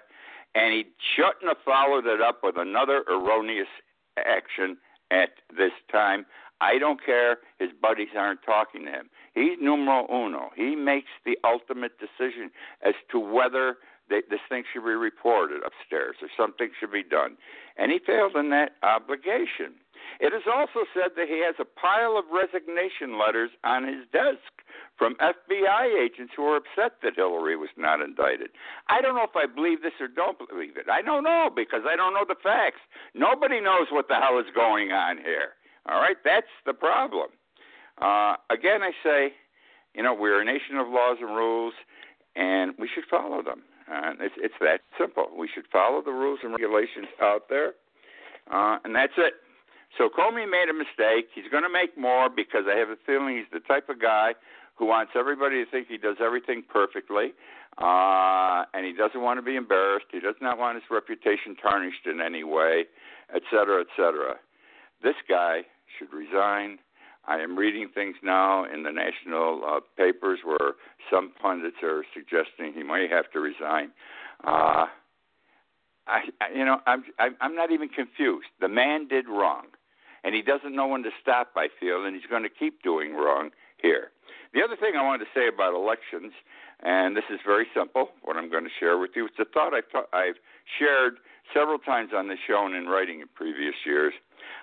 and 0.55 0.73
he 0.73 0.85
shouldn't 1.15 1.45
have 1.47 1.63
followed 1.65 2.07
it 2.07 2.21
up 2.21 2.41
with 2.43 2.57
another 2.57 3.05
erroneous 3.09 3.69
action 4.17 4.77
at 5.11 5.31
this 5.57 5.73
time. 5.91 6.27
I 6.61 6.79
don't 6.79 7.05
care. 7.05 7.39
His 7.59 7.71
buddies 7.81 8.09
aren't 8.17 8.43
talking 8.43 8.85
to 8.87 8.91
him. 8.91 9.11
He's 9.35 9.59
numero 9.61 10.07
uno. 10.13 10.51
He 10.57 10.75
makes 10.75 11.11
the 11.25 11.39
ultimate 11.45 11.93
decision 11.99 12.51
as 12.83 12.95
to 13.13 13.19
whether 13.19 13.77
they, 14.11 14.23
this 14.29 14.41
thing 14.49 14.65
should 14.73 14.85
be 14.85 14.91
reported 14.91 15.61
upstairs 15.65 16.17
or 16.23 16.29
something 16.37 16.71
should 16.79 16.93
be 16.93 17.05
done. 17.05 17.37
And 17.77 17.93
he 17.93 18.01
failed 18.05 18.35
in 18.35 18.51
that 18.51 18.73
obligation. 18.83 19.79
It 20.21 20.35
is 20.35 20.43
also 20.51 20.83
said 20.93 21.15
that 21.15 21.29
he 21.29 21.39
has 21.47 21.55
a 21.61 21.65
pile 21.65 22.19
of 22.19 22.27
resignation 22.33 23.19
letters 23.19 23.51
on 23.63 23.87
his 23.87 24.03
desk 24.13 24.51
from 24.99 25.15
FBI 25.23 25.95
agents 25.95 26.33
who 26.37 26.43
are 26.43 26.57
upset 26.59 26.99
that 27.03 27.15
Hillary 27.15 27.57
was 27.57 27.71
not 27.77 28.01
indicted. 28.01 28.51
I 28.89 29.01
don't 29.01 29.15
know 29.15 29.23
if 29.23 29.37
I 29.37 29.47
believe 29.47 29.83
this 29.83 29.95
or 30.01 30.09
don't 30.09 30.37
believe 30.37 30.77
it. 30.77 30.91
I 30.91 31.03
don't 31.03 31.23
know 31.23 31.51
because 31.55 31.83
I 31.87 31.95
don't 31.95 32.15
know 32.15 32.27
the 32.27 32.35
facts. 32.43 32.83
Nobody 33.15 33.61
knows 33.61 33.87
what 33.93 34.09
the 34.09 34.17
hell 34.17 34.39
is 34.41 34.51
going 34.55 34.91
on 34.91 35.19
here. 35.19 35.55
All 35.87 36.01
right, 36.01 36.17
that's 36.25 36.51
the 36.67 36.75
problem. 36.75 37.31
Uh, 38.03 38.35
again, 38.51 38.83
I 38.83 38.91
say, 39.03 39.33
you 39.95 40.03
know, 40.03 40.15
we're 40.15 40.43
a 40.43 40.45
nation 40.45 40.77
of 40.77 40.89
laws 40.89 41.19
and 41.21 41.31
rules, 41.31 41.75
and 42.35 42.75
we 42.79 42.89
should 42.93 43.05
follow 43.09 43.43
them. 43.43 43.63
And 43.91 44.21
it's 44.21 44.35
it's 44.37 44.55
that 44.61 44.81
simple. 44.99 45.29
We 45.37 45.49
should 45.49 45.65
follow 45.73 46.03
the 46.03 46.13
rules 46.13 46.41
and 46.43 46.53
regulations 46.53 47.07
out 47.23 47.49
there, 47.49 47.73
uh, 48.53 48.79
and 48.85 48.95
that's 48.95 49.15
it. 49.17 49.35
So 49.97 50.09
Comey 50.09 50.49
made 50.49 50.69
a 50.69 50.75
mistake. 50.75 51.31
He's 51.35 51.51
going 51.51 51.65
to 51.65 51.73
make 51.73 51.97
more 51.97 52.29
because 52.29 52.65
I 52.69 52.77
have 52.79 52.91
a 52.91 52.97
feeling 53.07 53.37
he's 53.37 53.51
the 53.53 53.67
type 53.67 53.89
of 53.89 54.01
guy 54.01 54.35
who 54.77 54.87
wants 54.87 55.13
everybody 55.17 55.65
to 55.65 55.71
think 55.71 55.89
he 55.89 55.99
does 55.99 56.17
everything 56.23 56.63
perfectly, 56.69 57.33
uh, 57.79 58.65
and 58.75 58.87
he 58.87 58.93
doesn't 58.93 59.23
want 59.23 59.39
to 59.39 59.43
be 59.43 59.57
embarrassed. 59.57 60.07
He 60.13 60.21
does 60.21 60.37
not 60.41 60.57
want 60.57 60.77
his 60.77 60.85
reputation 60.91 61.57
tarnished 61.61 62.07
in 62.07 62.21
any 62.21 62.45
way, 62.45 62.85
et 63.35 63.43
cetera, 63.51 63.81
et 63.81 63.89
cetera. 63.97 64.37
This 65.03 65.17
guy 65.29 65.63
should 65.99 66.13
resign. 66.13 66.79
I 67.27 67.39
am 67.39 67.59
reading 67.59 67.89
things 67.93 68.17
now 68.23 68.65
in 68.73 68.85
the 68.85 68.93
national 68.93 69.63
uh, 69.67 69.81
papers 69.97 70.39
where 70.45 70.75
some 71.11 71.33
pundits 71.43 71.77
are 71.83 72.05
suggesting 72.15 72.73
he 72.73 72.83
may 72.83 73.09
have 73.11 73.31
to 73.33 73.41
resign. 73.41 73.91
Uh, 74.45 74.87
I, 76.07 76.21
I, 76.41 76.57
you 76.57 76.65
know, 76.65 76.79
I'm 76.87 77.05
I'm 77.19 77.55
not 77.55 77.71
even 77.71 77.89
confused. 77.89 78.47
The 78.61 78.69
man 78.69 79.09
did 79.09 79.29
wrong, 79.29 79.67
and 80.29 80.35
he 80.37 80.43
doesn't 80.43 80.77
know 80.77 80.87
when 80.87 81.03
to 81.05 81.11
stop. 81.23 81.53
I 81.57 81.69
feel, 81.81 82.05
and 82.05 82.15
he's 82.15 82.29
going 82.29 82.43
to 82.43 82.51
keep 82.51 82.83
doing 82.83 83.15
wrong 83.15 83.49
here. 83.81 84.11
The 84.53 84.63
other 84.63 84.77
thing 84.77 84.93
I 84.95 85.03
wanted 85.03 85.25
to 85.25 85.31
say 85.35 85.49
about 85.49 85.73
elections, 85.73 86.35
and 86.83 87.17
this 87.17 87.25
is 87.33 87.41
very 87.47 87.67
simple, 87.75 88.11
what 88.21 88.37
I'm 88.37 88.51
going 88.51 88.65
to 88.65 88.71
share 88.79 88.99
with 88.99 89.13
you, 89.17 89.25
it's 89.25 89.39
a 89.39 89.47
thought 89.47 89.73
I've, 89.73 89.91
ta- 89.91 90.13
I've 90.13 90.37
shared 90.79 91.15
several 91.55 91.79
times 91.79 92.11
on 92.15 92.29
this 92.29 92.37
show 92.47 92.67
and 92.67 92.75
in 92.75 92.89
writing 92.89 93.21
in 93.21 93.29
previous 93.35 93.75
years. 93.87 94.13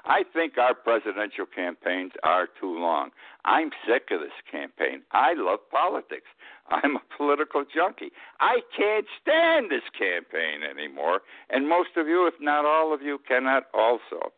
I 0.05 0.21
think 0.33 0.59
our 0.59 0.75
presidential 0.75 1.47
campaigns 1.47 2.11
are 2.21 2.47
too 2.61 2.79
long. 2.79 3.09
I'm 3.43 3.71
sick 3.87 4.09
of 4.11 4.19
this 4.19 4.37
campaign. 4.51 5.01
I 5.13 5.33
love 5.33 5.61
politics. 5.71 6.29
I'm 6.69 6.97
a 6.97 7.01
political 7.17 7.65
junkie. 7.65 8.11
I 8.39 8.61
can't 8.77 9.07
stand 9.19 9.71
this 9.71 9.89
campaign 9.97 10.61
anymore, 10.61 11.21
and 11.49 11.67
most 11.67 11.97
of 11.97 12.07
you, 12.07 12.27
if 12.27 12.35
not 12.39 12.65
all 12.65 12.93
of 12.93 13.01
you, 13.01 13.19
cannot 13.27 13.63
also. 13.73 14.31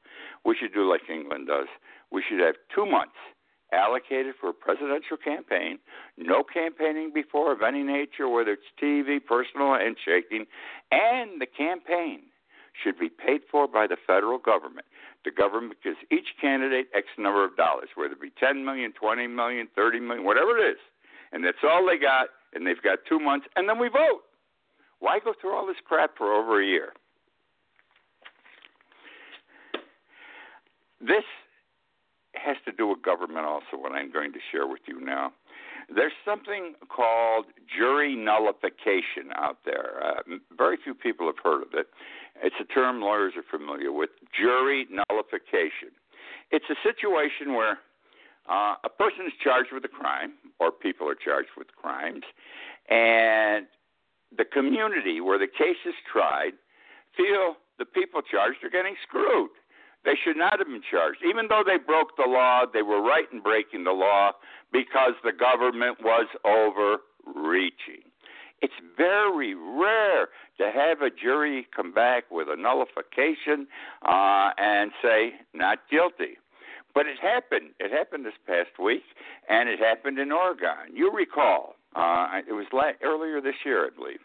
We 0.48 0.56
should 0.56 0.74
do 0.74 0.90
like 0.90 1.10
England 1.12 1.48
does. 1.48 1.68
We 2.10 2.24
should 2.24 2.40
have 2.40 2.56
two 2.74 2.86
months 2.86 3.20
allocated 3.74 4.34
for 4.40 4.50
a 4.50 4.54
presidential 4.54 5.18
campaign, 5.20 5.78
no 6.16 6.42
campaigning 6.42 7.12
before 7.14 7.52
of 7.52 7.62
any 7.62 7.84
nature, 7.84 8.30
whether 8.30 8.54
it's 8.54 8.72
TV, 8.82 9.20
personal 9.20 9.76
handshaking, 9.76 10.46
and 10.90 11.42
the 11.42 11.46
campaign 11.46 12.32
should 12.82 12.98
be 12.98 13.10
paid 13.10 13.42
for 13.52 13.68
by 13.68 13.88
the 13.88 13.98
federal 14.08 14.38
government. 14.38 14.88
The 15.26 15.32
government 15.32 15.84
gives 15.84 15.98
each 16.12 16.40
candidate 16.40 16.88
X 16.96 17.08
number 17.18 17.44
of 17.44 17.58
dollars, 17.58 17.90
whether 17.96 18.14
it 18.14 18.22
be 18.22 18.32
10 18.40 18.64
million, 18.64 18.94
20 18.94 19.28
million, 19.28 19.68
30 19.76 20.00
million, 20.00 20.24
whatever 20.24 20.58
it 20.58 20.72
is. 20.72 20.80
And 21.34 21.44
that's 21.44 21.60
all 21.62 21.86
they 21.86 21.98
got, 21.98 22.28
and 22.54 22.66
they've 22.66 22.82
got 22.82 23.00
two 23.10 23.20
months, 23.20 23.48
and 23.58 23.68
then 23.68 23.80
we 23.80 23.90
vote. 23.90 24.24
Why 25.00 25.20
go 25.20 25.34
through 25.42 25.58
all 25.58 25.68
this 25.68 25.84
crap 25.86 26.18
for 26.18 26.32
over 26.32 26.62
a 26.62 26.66
year? 26.66 26.94
This 31.00 31.24
has 32.34 32.58
to 32.66 32.72
do 32.72 32.88
with 32.88 33.02
government 33.02 33.46
also, 33.46 33.78
what 33.78 33.92
I'm 33.92 34.12
going 34.12 34.32
to 34.34 34.40
share 34.52 34.68
with 34.68 34.82
you 34.88 35.02
now. 35.02 35.34
There's 35.94 36.14
something 36.26 36.74
called 36.90 37.46
jury 37.76 38.16
nullification 38.16 39.32
out 39.36 39.60
there. 39.66 40.04
Uh, 40.04 40.38
very 40.56 40.78
few 40.84 40.94
people 40.94 41.28
have 41.28 41.40
heard 41.44 41.62
of 41.62 41.70
it. 41.74 41.88
It's 42.44 42.56
a 42.60 42.66
term 42.66 43.02
lawyers 43.02 43.34
are 43.38 43.58
familiar 43.58 43.92
with 43.92 44.10
jury 44.38 44.88
nullification. 44.92 45.96
It's 46.52 46.66
a 46.70 46.76
situation 46.84 47.54
where 47.54 47.80
uh, 48.50 48.76
a 48.84 48.90
person 48.90 49.26
is 49.26 49.34
charged 49.42 49.72
with 49.74 49.84
a 49.86 49.90
crime, 49.90 50.34
or 50.60 50.72
people 50.72 51.08
are 51.08 51.16
charged 51.16 51.52
with 51.58 51.68
crimes, 51.76 52.24
and 52.90 53.68
the 54.36 54.46
community 54.46 55.22
where 55.22 55.40
the 55.40 55.48
case 55.48 55.78
is 55.86 55.96
tried 56.12 56.52
feel 57.16 57.56
the 57.80 57.86
people 57.86 58.22
charged 58.22 58.64
are 58.64 58.70
getting 58.70 58.96
screwed. 59.02 59.50
They 60.08 60.16
should 60.24 60.38
not 60.38 60.58
have 60.58 60.68
been 60.70 60.82
charged. 60.90 61.20
Even 61.28 61.48
though 61.50 61.64
they 61.68 61.76
broke 61.76 62.16
the 62.16 62.24
law, 62.24 62.64
they 62.66 62.82
were 62.82 63.02
right 63.02 63.26
in 63.30 63.42
breaking 63.42 63.84
the 63.84 63.92
law 63.92 64.32
because 64.72 65.12
the 65.22 65.34
government 65.34 65.98
was 66.02 66.28
overreaching. 66.46 68.08
It's 68.62 68.80
very 68.96 69.54
rare 69.54 70.30
to 70.60 70.72
have 70.74 71.02
a 71.02 71.10
jury 71.10 71.68
come 71.76 71.92
back 71.92 72.32
with 72.32 72.48
a 72.50 72.56
nullification 72.56 73.68
uh, 74.08 74.52
and 74.58 74.92
say 75.04 75.34
not 75.54 75.80
guilty. 75.92 76.38
But 76.96 77.06
it 77.08 77.20
happened. 77.22 77.72
It 77.82 77.92
happened 77.92 78.26
this 78.26 78.40
past 78.48 78.80
week, 78.82 79.04
and 79.50 79.68
it 79.68 79.78
happened 79.78 80.20
in 80.20 80.32
Oregon. 80.32 80.96
You 80.96 81.12
recall, 81.14 81.76
uh, 81.98 82.40
it 82.48 82.54
was 82.54 82.66
la- 82.72 82.98
earlier 83.04 83.42
this 83.42 83.56
year, 83.66 83.88
I 83.88 83.90
believe, 83.94 84.20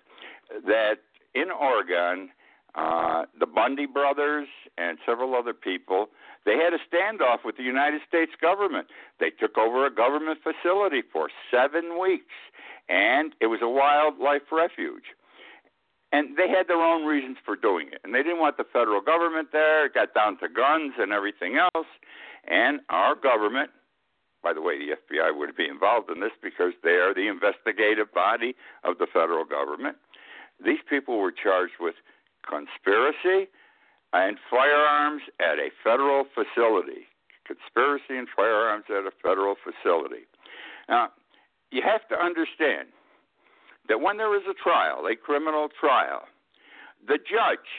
that 0.64 0.98
in 1.34 1.50
Oregon, 1.50 2.30
uh, 2.74 3.24
the 3.38 3.46
Bundy 3.46 3.86
brothers 3.86 4.48
and 4.78 4.98
several 5.04 5.34
other 5.34 5.52
people, 5.52 6.08
they 6.44 6.56
had 6.56 6.72
a 6.72 6.78
standoff 6.88 7.44
with 7.44 7.56
the 7.56 7.62
United 7.62 8.00
States 8.08 8.32
government. 8.40 8.88
They 9.20 9.30
took 9.30 9.58
over 9.58 9.86
a 9.86 9.94
government 9.94 10.40
facility 10.42 11.02
for 11.12 11.28
seven 11.50 12.00
weeks, 12.00 12.34
and 12.88 13.34
it 13.40 13.46
was 13.46 13.60
a 13.62 13.68
wildlife 13.68 14.50
refuge. 14.50 15.14
And 16.12 16.36
they 16.36 16.48
had 16.48 16.68
their 16.68 16.82
own 16.82 17.06
reasons 17.06 17.38
for 17.44 17.56
doing 17.56 17.88
it. 17.88 18.00
And 18.04 18.14
they 18.14 18.22
didn't 18.22 18.40
want 18.40 18.58
the 18.58 18.66
federal 18.70 19.00
government 19.00 19.48
there. 19.52 19.86
It 19.86 19.94
got 19.94 20.12
down 20.14 20.36
to 20.38 20.48
guns 20.48 20.94
and 20.98 21.10
everything 21.10 21.56
else. 21.56 21.86
And 22.46 22.80
our 22.90 23.14
government, 23.14 23.70
by 24.42 24.52
the 24.52 24.60
way, 24.60 24.76
the 24.78 24.96
FBI 24.96 25.36
would 25.36 25.56
be 25.56 25.66
involved 25.68 26.10
in 26.10 26.20
this 26.20 26.32
because 26.42 26.72
they 26.82 27.00
are 27.00 27.14
the 27.14 27.28
investigative 27.28 28.12
body 28.12 28.54
of 28.84 28.98
the 28.98 29.06
federal 29.06 29.44
government. 29.44 29.96
These 30.62 30.80
people 30.88 31.18
were 31.18 31.32
charged 31.32 31.80
with 31.80 31.94
conspiracy 32.48 33.48
and 34.12 34.36
firearms 34.50 35.22
at 35.40 35.58
a 35.58 35.70
federal 35.82 36.24
facility. 36.34 37.08
Conspiracy 37.46 38.18
and 38.18 38.28
firearms 38.34 38.84
at 38.88 39.06
a 39.06 39.12
federal 39.22 39.56
facility. 39.62 40.28
Now, 40.88 41.10
you 41.70 41.82
have 41.82 42.06
to 42.08 42.16
understand 42.16 42.88
that 43.88 44.00
when 44.00 44.16
there 44.16 44.36
is 44.36 44.42
a 44.48 44.54
trial, 44.54 45.06
a 45.06 45.16
criminal 45.16 45.68
trial, 45.80 46.22
the 47.06 47.18
judge 47.18 47.70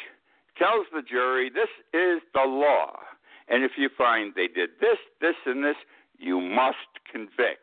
tells 0.58 0.86
the 0.94 1.02
jury 1.02 1.50
this 1.50 1.72
is 1.94 2.22
the 2.34 2.44
law. 2.44 3.00
And 3.48 3.64
if 3.64 3.72
you 3.78 3.90
find 3.98 4.34
they 4.36 4.48
did 4.48 4.72
this, 4.82 4.98
this, 5.22 5.36
and 5.46 5.64
this, 5.64 5.76
you 6.18 6.40
must 6.40 6.92
convict. 7.10 7.63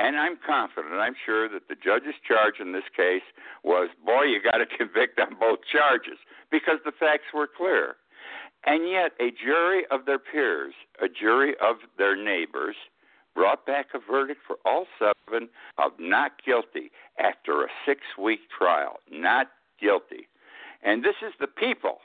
And 0.00 0.16
I'm 0.16 0.38
confident, 0.40 0.94
I'm 0.94 1.14
sure 1.26 1.46
that 1.50 1.68
the 1.68 1.74
judge's 1.74 2.16
charge 2.26 2.54
in 2.58 2.72
this 2.72 2.88
case 2.96 3.26
was, 3.62 3.90
boy, 4.04 4.22
you 4.22 4.40
got 4.40 4.56
to 4.56 4.66
convict 4.78 5.20
on 5.20 5.38
both 5.38 5.58
charges 5.70 6.18
because 6.50 6.78
the 6.86 6.92
facts 6.92 7.34
were 7.34 7.46
clear. 7.46 7.96
And 8.64 8.88
yet, 8.88 9.12
a 9.20 9.30
jury 9.30 9.84
of 9.90 10.06
their 10.06 10.18
peers, 10.18 10.72
a 11.02 11.08
jury 11.08 11.54
of 11.60 11.76
their 11.98 12.16
neighbors, 12.16 12.76
brought 13.34 13.66
back 13.66 13.88
a 13.92 13.98
verdict 13.98 14.40
for 14.46 14.56
all 14.64 14.86
seven 14.98 15.48
of 15.76 15.92
not 15.98 16.32
guilty 16.44 16.90
after 17.18 17.64
a 17.64 17.68
six 17.86 18.00
week 18.18 18.40
trial. 18.56 19.00
Not 19.10 19.48
guilty. 19.80 20.28
And 20.82 21.04
this 21.04 21.16
is 21.20 21.34
the 21.38 21.46
people, 21.46 21.98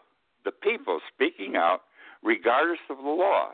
the 0.43 0.51
people 0.51 0.99
speaking 1.13 1.55
out 1.55 1.83
regardless 2.23 2.79
of 2.89 2.97
the 2.97 3.03
law. 3.03 3.51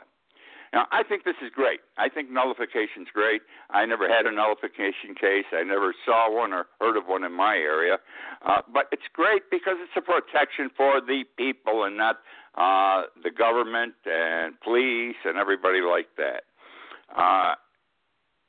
Now, 0.74 0.88
I 0.92 1.04
think 1.04 1.26
this 1.26 1.36
is 1.44 1.52
great. 1.54 1.82
I 1.98 2.08
think 2.08 2.32
nullification 2.32 3.04
is 3.04 3.10
great. 3.14 3.42
I 3.72 3.86
never 3.86 4.08
had 4.08 4.26
a 4.26 4.32
nullification 4.32 5.16
case. 5.20 5.44
I 5.52 5.64
never 5.64 5.94
saw 6.06 6.32
one 6.34 6.54
or 6.54 6.66
heard 6.80 6.96
of 6.96 7.08
one 7.08 7.26
in 7.26 7.34
my 7.34 7.56
area. 7.56 7.98
Uh, 8.46 8.62
but 8.74 8.86
it's 8.92 9.08
great 9.12 9.44
because 9.52 9.76
it's 9.84 9.92
a 9.98 10.02
protection 10.02 10.70
for 10.76 11.02
the 11.02 11.24
people 11.36 11.84
and 11.84 11.98
not 11.98 12.20
uh, 12.56 13.04
the 13.22 13.32
government 13.32 13.96
and 14.06 14.60
police 14.62 15.20
and 15.26 15.38
everybody 15.38 15.82
like 15.82 16.08
that. 16.16 16.44
Uh, 17.16 17.56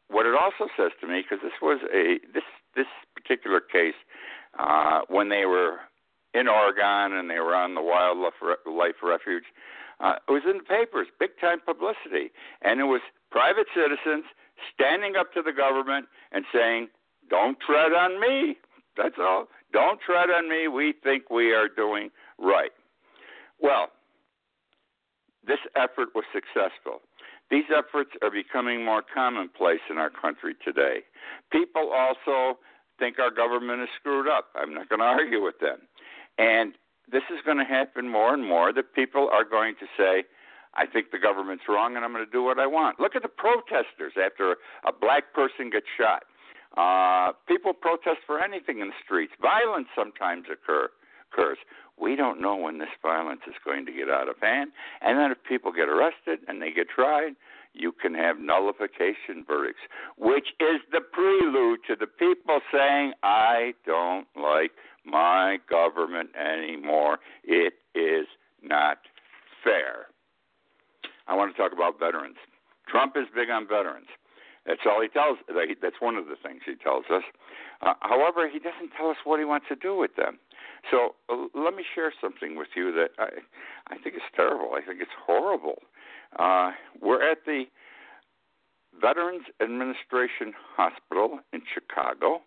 what 0.09 0.27
it 0.27 0.35
also 0.35 0.71
says 0.77 0.93
to 1.01 1.09
me, 1.09 1.23
because 1.23 1.43
this 1.43 1.59
was 1.61 1.81
a 1.93 2.21
this 2.33 2.45
this 2.77 2.87
particular 3.17 3.61
case 3.61 3.99
uh, 4.59 5.01
when 5.09 5.29
they 5.29 5.47
were 5.47 5.79
in 6.35 6.49
Oregon 6.49 7.19
and 7.19 7.29
they 7.29 7.41
were 7.41 7.55
on 7.55 7.75
the 7.75 7.83
wildlife 7.83 8.35
life 8.67 8.97
refuge. 9.03 9.45
Uh, 10.03 10.17
it 10.29 10.33
was 10.33 10.43
in 10.45 10.59
the 10.59 10.65
papers, 10.65 11.07
big 11.19 11.31
time 11.41 11.61
publicity, 11.65 12.33
and 12.63 12.81
it 12.81 12.85
was 12.85 13.01
private 13.31 13.67
citizens 13.75 14.25
standing 14.75 15.15
up 15.17 15.33
to 15.33 15.43
the 15.43 15.53
government 15.53 16.07
and 16.33 16.45
saying, 16.53 16.89
"Don't 17.31 17.59
tread 17.61 17.93
on 17.93 18.21
me." 18.21 18.59
That's 18.97 19.19
all. 19.19 19.49
Don't 19.73 20.01
tread 20.01 20.29
on 20.29 20.49
me. 20.51 20.69
We 20.69 20.93
think 20.93 21.31
we 21.31 21.55
are 21.55 21.69
doing 21.69 22.11
right. 22.39 22.73
Well, 23.61 23.91
this 25.47 25.61
effort 25.77 26.09
was 26.15 26.25
successful. 26.33 27.01
These 27.51 27.65
efforts 27.71 28.11
are 28.23 28.31
becoming 28.31 28.85
more 28.85 29.03
commonplace 29.03 29.81
in 29.89 29.99
our 29.99 30.11
country 30.11 30.55
today. 30.65 31.05
People 31.51 31.91
also 31.93 32.59
think 32.99 33.19
our 33.19 33.31
government 33.31 33.83
is 33.83 33.89
screwed 33.99 34.29
up. 34.29 34.49
I'm 34.55 34.75
not 34.75 34.89
going 34.89 35.01
to 35.01 35.07
argue 35.07 35.43
with 35.43 35.59
them. 35.61 35.79
And 36.39 36.75
this 37.13 37.23
is 37.31 37.39
going 37.45 37.59
to 37.59 37.65
happen 37.65 38.09
more 38.09 38.35
and 38.35 38.45
more 38.45 38.73
that 38.73 38.95
people 38.95 39.29
are 39.31 39.45
going 39.45 39.75
to 39.81 39.87
say, 39.97 40.25
I 40.75 40.87
think 40.87 41.11
the 41.11 41.19
government's 41.19 41.65
wrong 41.69 41.97
and 41.97 42.05
I'm 42.05 42.13
going 42.13 42.25
to 42.25 42.31
do 42.31 42.43
what 42.43 42.59
I 42.59 42.67
want. 42.67 42.99
Look 42.99 43.15
at 43.15 43.23
the 43.23 43.29
protesters 43.29 44.15
after 44.17 44.57
a 44.87 44.93
black 44.93 45.35
person 45.35 45.71
gets 45.71 45.87
shot. 45.97 46.25
Uh, 46.77 47.33
people 47.47 47.75
protest 47.75 48.25
for 48.27 48.43
anything 48.43 48.81
in 48.81 48.89
the 48.89 48.99
streets. 49.05 49.33
Violence 49.41 49.89
sometimes 49.95 50.45
occur, 50.51 50.89
occurs. 51.31 51.59
We 52.01 52.17
don't 52.17 52.41
know 52.41 52.57
when 52.57 52.79
this 52.79 52.89
violence 53.03 53.43
is 53.47 53.55
going 53.63 53.85
to 53.85 53.93
get 53.93 54.09
out 54.09 54.29
of 54.31 54.37
hand. 54.41 54.73
And 55.03 55.19
then 55.19 55.31
if 55.31 55.39
people 55.47 55.71
get 55.71 55.91
arrested 55.91 56.41
and 56.49 56.63
they 56.63 56.73
get 56.73 56.89
tried, 56.89 57.37
you 57.75 57.93
can 57.93 58.15
have 58.15 58.39
nullification 58.39 59.45
verdicts, 59.47 59.81
which 60.19 60.49
is 60.61 60.81
the 60.91 61.01
prelude 61.01 61.81
to 61.89 61.97
the 61.97 62.07
people 62.07 62.61
saying, 62.73 63.13
I 63.23 63.75
don't 63.87 64.27
like 64.37 64.73
my 65.05 65.59
government 65.69 66.31
anymore. 66.37 67.19
It 67.45 67.75
is 67.95 68.27
not 68.63 68.99
fair. 69.65 70.07
I 71.27 71.35
want 71.35 71.55
to 71.55 71.61
talk 71.61 71.73
about 71.73 71.99
veterans. 71.99 72.37
Trump 72.89 73.17
is 73.17 73.27
big 73.35 73.51
on 73.51 73.67
veterans. 73.67 74.09
That's 74.67 74.81
all 74.87 75.03
he 75.03 75.09
tells. 75.09 75.39
That's 75.49 76.01
one 76.01 76.17
of 76.17 76.27
the 76.27 76.37
things 76.41 76.61
he 76.65 76.75
tells 76.77 77.05
us. 77.11 77.23
Uh, 77.81 77.95
however, 78.01 78.49
he 78.49 78.59
doesn't 78.61 78.91
tell 78.97 79.11
us 79.11 79.17
what 79.25 79.41
he 79.41 79.45
wants 79.45 79.67
to 79.69 79.77
do 79.77 79.97
with 79.97 80.15
them. 80.17 80.39
So 80.91 81.15
uh, 81.29 81.47
let 81.55 81.75
me 81.75 81.83
share 81.95 82.13
something 82.21 82.57
with 82.57 82.69
you 82.77 82.93
that 82.93 83.11
I, 83.19 83.29
I 83.89 83.99
think 83.99 84.15
is 84.15 84.23
terrible. 84.37 84.71
I 84.75 84.87
think 84.87 85.01
it's 85.01 85.11
horrible. 85.27 85.83
Uh, 86.39 86.73
we're 87.01 87.29
at 87.29 87.39
the 87.45 87.65
Veterans 89.01 89.45
Administration 89.61 90.53
Hospital 90.77 91.41
in 91.53 91.63
Chicago. 91.73 92.43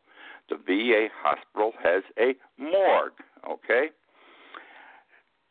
The 0.49 0.57
VA 0.57 1.07
hospital 1.21 1.73
has 1.83 2.03
a 2.19 2.35
morgue, 2.61 3.17
okay? 3.49 3.89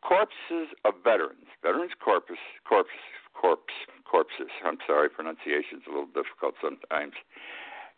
Corpses 0.01 0.71
of 0.85 0.93
veterans, 1.03 1.47
veterans 1.61 1.91
corpus, 2.03 2.37
corpse, 2.67 2.89
corpse, 3.33 3.73
corpses, 4.09 4.51
I'm 4.63 4.77
sorry, 4.87 5.09
pronunciation's 5.09 5.83
a 5.87 5.89
little 5.89 6.07
difficult 6.13 6.55
sometimes, 6.61 7.13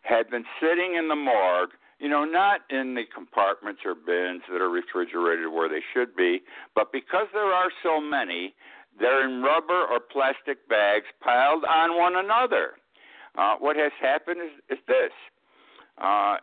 had 0.02 0.30
been 0.30 0.44
sitting 0.60 0.96
in 0.96 1.08
the 1.08 1.16
morgue, 1.16 1.70
you 2.00 2.08
know, 2.08 2.24
not 2.24 2.60
in 2.70 2.94
the 2.94 3.04
compartments 3.14 3.82
or 3.84 3.94
bins 3.94 4.42
that 4.50 4.60
are 4.60 4.70
refrigerated 4.70 5.52
where 5.52 5.68
they 5.68 5.82
should 5.94 6.16
be, 6.16 6.42
but 6.74 6.92
because 6.92 7.26
there 7.32 7.52
are 7.52 7.70
so 7.82 8.00
many, 8.00 8.54
they're 8.98 9.28
in 9.28 9.42
rubber 9.42 9.86
or 9.86 10.00
plastic 10.00 10.68
bags 10.68 11.06
piled 11.20 11.64
on 11.64 11.96
one 11.96 12.16
another. 12.16 12.74
Uh, 13.36 13.56
what 13.58 13.76
has 13.76 13.92
happened 14.00 14.40
is, 14.42 14.78
is 14.78 14.84
this 14.88 15.12
uh, 16.02 16.36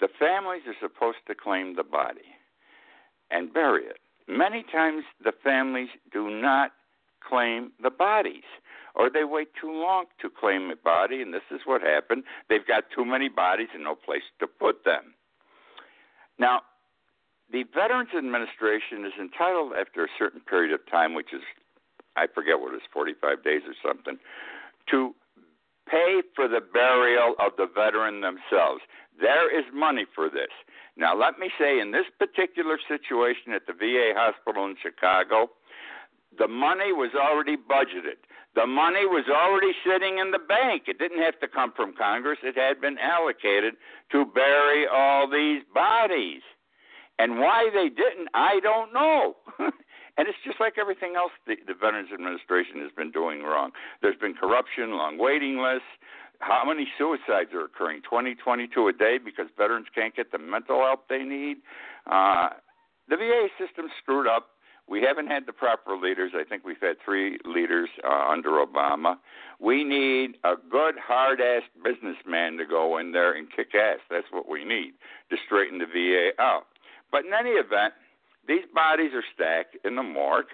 the 0.00 0.08
families 0.18 0.62
are 0.66 0.74
supposed 0.80 1.18
to 1.26 1.34
claim 1.34 1.76
the 1.76 1.84
body 1.84 2.34
and 3.30 3.52
bury 3.52 3.84
it. 3.84 3.98
Many 4.26 4.64
times 4.70 5.04
the 5.22 5.32
families 5.42 5.88
do 6.12 6.30
not 6.30 6.72
claim 7.20 7.72
the 7.82 7.90
bodies 7.90 8.44
or 8.94 9.10
they 9.10 9.24
wait 9.24 9.48
too 9.60 9.72
long 9.72 10.04
to 10.20 10.30
claim 10.30 10.70
a 10.70 10.76
body, 10.76 11.20
and 11.20 11.34
this 11.34 11.42
is 11.50 11.60
what 11.64 11.82
happened. 11.82 12.22
They've 12.48 12.66
got 12.66 12.84
too 12.94 13.04
many 13.04 13.28
bodies 13.28 13.68
and 13.74 13.82
no 13.82 13.94
place 13.94 14.22
to 14.38 14.46
put 14.46 14.84
them. 14.84 15.14
Now, 16.38 16.62
the 17.50 17.64
Veterans 17.74 18.10
Administration 18.16 19.04
is 19.04 19.12
entitled, 19.20 19.72
after 19.78 20.04
a 20.04 20.08
certain 20.18 20.40
period 20.40 20.72
of 20.72 20.80
time, 20.90 21.14
which 21.14 21.32
is, 21.32 21.42
I 22.16 22.26
forget 22.32 22.60
what 22.60 22.72
it 22.72 22.76
is, 22.76 22.82
45 22.92 23.42
days 23.42 23.62
or 23.66 23.74
something, 23.84 24.18
to 24.90 25.14
pay 25.88 26.22
for 26.34 26.48
the 26.48 26.60
burial 26.60 27.34
of 27.38 27.52
the 27.58 27.66
veteran 27.66 28.20
themselves. 28.20 28.82
There 29.20 29.46
is 29.56 29.64
money 29.72 30.06
for 30.14 30.28
this. 30.28 30.50
Now, 30.96 31.16
let 31.16 31.38
me 31.38 31.50
say, 31.58 31.80
in 31.80 31.90
this 31.90 32.06
particular 32.18 32.78
situation 32.86 33.52
at 33.54 33.66
the 33.66 33.72
VA 33.72 34.12
hospital 34.14 34.64
in 34.66 34.76
Chicago, 34.80 35.50
the 36.38 36.48
money 36.48 36.92
was 36.92 37.10
already 37.14 37.56
budgeted. 37.56 38.18
The 38.54 38.66
money 38.66 39.06
was 39.06 39.24
already 39.28 39.72
sitting 39.84 40.18
in 40.18 40.30
the 40.30 40.38
bank. 40.38 40.84
It 40.86 40.98
didn't 40.98 41.22
have 41.22 41.38
to 41.40 41.48
come 41.48 41.72
from 41.74 41.94
Congress. 41.94 42.38
It 42.42 42.56
had 42.56 42.80
been 42.80 42.98
allocated 42.98 43.74
to 44.12 44.24
bury 44.24 44.86
all 44.86 45.28
these 45.28 45.62
bodies. 45.72 46.42
And 47.18 47.38
why 47.38 47.70
they 47.72 47.88
didn't, 47.88 48.28
I 48.34 48.60
don't 48.60 48.92
know. 48.92 49.36
And 50.16 50.28
it's 50.28 50.38
just 50.46 50.60
like 50.60 50.78
everything 50.78 51.16
else 51.16 51.32
the, 51.46 51.56
the 51.66 51.74
Veterans 51.74 52.10
Administration 52.14 52.78
has 52.82 52.92
been 52.94 53.10
doing 53.10 53.42
wrong. 53.42 53.72
There's 54.00 54.16
been 54.16 54.34
corruption, 54.34 54.92
long 54.92 55.18
waiting 55.18 55.58
lists. 55.58 55.90
How 56.40 56.62
many 56.66 56.86
suicides 56.98 57.52
are 57.54 57.64
occurring? 57.64 58.02
20, 58.08 58.34
22 58.34 58.88
a 58.88 58.92
day 58.92 59.18
because 59.24 59.46
veterans 59.56 59.86
can't 59.94 60.14
get 60.14 60.32
the 60.32 60.38
mental 60.38 60.80
help 60.80 61.08
they 61.08 61.22
need. 61.22 61.58
Uh, 62.10 62.50
the 63.08 63.16
VA 63.16 63.48
system 63.58 63.86
screwed 64.02 64.26
up. 64.26 64.48
We 64.86 65.00
haven't 65.00 65.28
had 65.28 65.46
the 65.46 65.52
proper 65.52 65.96
leaders. 65.96 66.32
I 66.34 66.44
think 66.44 66.64
we've 66.64 66.80
had 66.80 66.96
three 67.02 67.38
leaders 67.44 67.88
uh, 68.04 68.28
under 68.28 68.64
Obama. 68.64 69.16
We 69.58 69.82
need 69.82 70.36
a 70.44 70.54
good, 70.70 70.96
hard 70.98 71.40
ass 71.40 71.62
businessman 71.82 72.58
to 72.58 72.66
go 72.66 72.98
in 72.98 73.12
there 73.12 73.32
and 73.32 73.48
kick 73.50 73.74
ass. 73.74 74.00
That's 74.10 74.26
what 74.30 74.48
we 74.48 74.64
need 74.64 74.92
to 75.30 75.36
straighten 75.46 75.78
the 75.78 75.86
VA 75.86 76.30
out. 76.38 76.66
But 77.10 77.24
in 77.24 77.32
any 77.32 77.50
event, 77.52 77.94
these 78.46 78.64
bodies 78.74 79.12
are 79.14 79.24
stacked 79.34 79.76
in 79.86 79.96
the 79.96 80.02
morgue. 80.02 80.52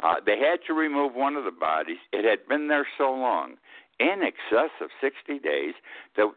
Uh, 0.00 0.14
they 0.24 0.38
had 0.38 0.58
to 0.66 0.74
remove 0.74 1.14
one 1.14 1.36
of 1.36 1.44
the 1.44 1.50
bodies. 1.52 1.98
It 2.12 2.24
had 2.24 2.46
been 2.48 2.68
there 2.68 2.86
so 2.96 3.12
long, 3.12 3.56
in 4.00 4.22
excess 4.22 4.70
of 4.80 4.90
60 5.00 5.38
days, 5.38 5.74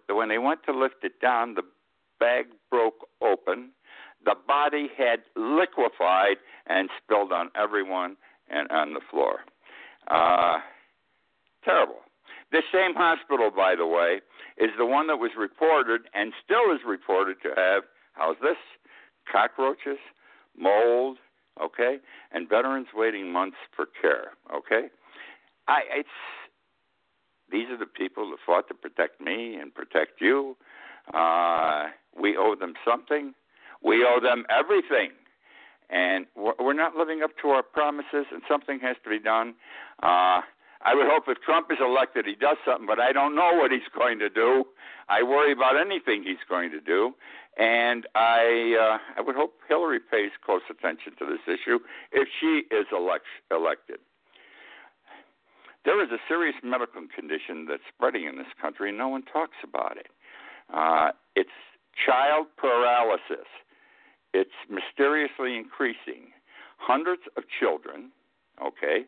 when 0.10 0.30
they 0.30 0.38
went 0.38 0.64
to 0.66 0.72
lift 0.72 1.04
it 1.04 1.20
down, 1.22 1.56
the 1.56 1.64
bag 2.20 2.46
broke 2.70 3.08
open. 3.22 3.72
The 4.24 4.36
body 4.48 4.90
had 4.98 5.22
liquefied 5.36 6.38
and 6.68 6.90
spilled 7.04 7.32
on 7.32 7.50
everyone 7.56 8.18
and 8.50 8.70
on 8.72 8.94
the 8.94 9.02
floor. 9.10 9.40
Uh, 10.08 10.60
terrible. 11.64 12.02
This 12.52 12.64
same 12.72 12.94
hospital, 12.94 13.50
by 13.50 13.76
the 13.76 13.88
way, 13.88 14.22
is 14.58 14.72
the 14.78 14.86
one 14.86 15.08
that 15.08 15.18
was 15.18 15.32
reported 15.38 16.02
and 16.14 16.34
still 16.44 16.74
is 16.74 16.82
reported 16.86 17.38
to 17.44 17.50
have, 17.56 17.84
how's 18.14 18.36
this? 18.42 18.58
Cockroaches, 19.32 20.00
mold, 20.58 21.18
okay, 21.62 21.98
and 22.32 22.50
veterans 22.50 22.88
waiting 22.94 23.32
months 23.32 23.58
for 23.76 23.86
care, 24.02 24.32
okay. 24.54 24.88
I 25.68 25.82
it's 25.96 26.10
these 27.52 27.70
are 27.70 27.78
the 27.78 27.86
people 27.86 28.30
that 28.32 28.38
fought 28.46 28.68
to 28.70 28.74
protect 28.74 29.22
me 29.22 29.56
and 29.56 29.74
protect 29.74 30.22
you. 30.22 30.56
Uh, 31.14 31.88
we 32.20 32.38
owe 32.38 32.56
them 32.60 32.74
something. 32.86 33.34
We 33.84 34.06
owe 34.06 34.20
them 34.22 34.46
everything. 34.50 35.12
And 35.90 36.26
we're 36.36 36.74
not 36.74 36.96
living 36.96 37.22
up 37.22 37.32
to 37.42 37.50
our 37.50 37.64
promises, 37.64 38.26
and 38.32 38.42
something 38.48 38.80
has 38.80 38.96
to 39.04 39.10
be 39.10 39.20
done. 39.20 39.56
Uh, 40.02 40.42
I 40.84 40.96
would 40.96 41.08
hope 41.08 41.24
if 41.28 41.42
Trump 41.42 41.68
is 41.70 41.78
elected, 41.82 42.26
he 42.26 42.36
does 42.36 42.58
something, 42.66 42.88
but 42.88 43.00
I 43.00 43.12
don't 43.12 43.36
know 43.36 43.52
what 43.54 43.72
he's 43.72 43.82
going 43.96 44.20
to 44.20 44.30
do. 44.30 44.64
I 45.10 45.22
worry 45.22 45.52
about 45.52 45.80
anything 45.80 46.24
he's 46.24 46.42
going 46.50 46.72
to 46.72 46.80
do. 46.80 47.14
And 47.58 48.08
I, 48.16 48.78
uh, 48.80 49.20
I 49.20 49.22
would 49.22 49.36
hope 49.36 49.56
Hillary 49.68 50.00
pays 50.00 50.32
close 50.44 50.62
attention 50.70 51.14
to 51.20 51.26
this 51.26 51.44
issue 51.46 51.80
if 52.12 52.28
she 52.40 52.64
is 52.74 52.88
elect- 52.92 53.26
elected. 53.52 54.00
There 55.84 56.04
is 56.04 56.12
a 56.12 56.18
serious 56.28 56.56
medical 56.64 57.02
condition 57.14 57.66
that's 57.68 57.82
spreading 57.94 58.26
in 58.26 58.38
this 58.38 58.54
country, 58.62 58.90
and 58.90 58.98
no 58.98 59.08
one 59.08 59.24
talks 59.24 59.58
about 59.64 59.98
it. 59.98 60.08
Uh, 60.74 61.12
it's 61.36 61.50
child 62.06 62.48
paralysis. 62.58 63.48
it's 64.34 64.56
mysteriously 64.70 65.58
increasing. 65.58 66.32
Hundreds 66.78 67.24
of 67.38 67.44
children, 67.60 68.12
okay, 68.64 69.06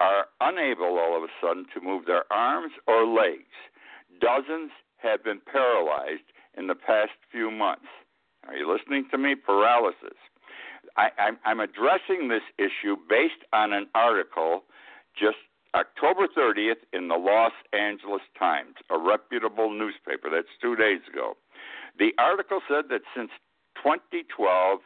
are 0.00 0.26
unable 0.40 0.98
all 0.98 1.16
of 1.16 1.22
a 1.22 1.32
sudden 1.40 1.64
to 1.74 1.80
move 1.80 2.06
their 2.06 2.30
arms 2.32 2.72
or 2.86 3.06
legs. 3.06 3.56
Dozens 4.20 4.70
have 4.98 5.24
been 5.24 5.40
paralyzed 5.50 6.28
in 6.56 6.66
the 6.66 6.74
past 6.74 7.12
few 7.30 7.50
months. 7.50 7.88
Are 8.46 8.54
you 8.54 8.70
listening 8.70 9.06
to 9.10 9.18
me? 9.18 9.34
Paralysis. 9.34 10.18
I, 10.96 11.08
I'm 11.44 11.60
addressing 11.60 12.28
this 12.28 12.44
issue 12.58 12.96
based 13.08 13.44
on 13.52 13.72
an 13.72 13.86
article 13.94 14.64
just 15.18 15.36
October 15.76 16.26
30th 16.26 16.80
in 16.94 17.08
the 17.08 17.16
Los 17.16 17.52
Angeles 17.74 18.22
Times, 18.38 18.76
a 18.90 18.98
reputable 18.98 19.70
newspaper. 19.70 20.30
That's 20.32 20.48
two 20.60 20.74
days 20.74 21.00
ago. 21.12 21.36
The 21.98 22.12
article 22.18 22.60
said 22.66 22.86
that 22.88 23.02
since 23.14 23.30
2012, 23.84 24.80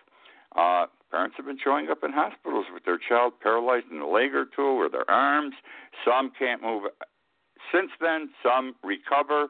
uh, 0.56 0.86
parents 1.12 1.36
have 1.36 1.46
been 1.46 1.58
showing 1.62 1.88
up 1.90 2.02
in 2.02 2.12
hospitals 2.12 2.66
with 2.74 2.84
their 2.84 2.98
child 2.98 3.34
paralyzed 3.40 3.86
in 3.92 4.00
a 4.00 4.08
leg 4.08 4.34
or 4.34 4.44
two 4.44 4.62
or 4.62 4.88
their 4.88 5.08
arms. 5.08 5.54
Some 6.04 6.32
can't 6.36 6.60
move. 6.60 6.84
Since 7.72 7.92
then, 8.00 8.30
some 8.42 8.74
recover, 8.82 9.46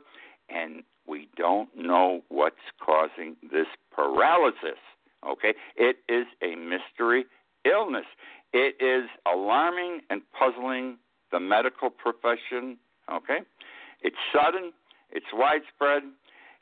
and 0.51 0.83
we 1.07 1.29
don't 1.37 1.71
know 1.75 2.21
what's 2.29 2.57
causing 2.85 3.37
this 3.51 3.67
paralysis. 3.91 4.81
Okay? 5.27 5.55
It 5.77 5.97
is 6.07 6.27
a 6.43 6.55
mystery 6.55 7.25
illness. 7.65 8.07
It 8.53 8.77
is 8.79 9.09
alarming 9.27 10.01
and 10.11 10.21
puzzling 10.39 10.99
the 11.33 11.41
medical 11.41 11.91
profession. 11.91 12.79
Okay? 13.11 13.41
It's 14.03 14.17
sudden, 14.33 14.73
it's 15.11 15.27
widespread. 15.33 16.03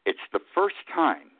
It's 0.06 0.24
the 0.32 0.40
first 0.54 0.76
time 0.92 1.30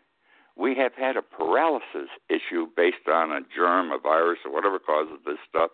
we 0.59 0.75
have 0.75 0.93
had 0.95 1.17
a 1.17 1.23
paralysis 1.23 2.11
issue 2.29 2.67
based 2.77 3.07
on 3.07 3.31
a 3.31 3.41
germ, 3.55 3.93
a 3.93 3.99
virus, 3.99 4.39
or 4.45 4.53
whatever 4.53 4.79
causes 4.79 5.19
this 5.25 5.39
stuff 5.49 5.71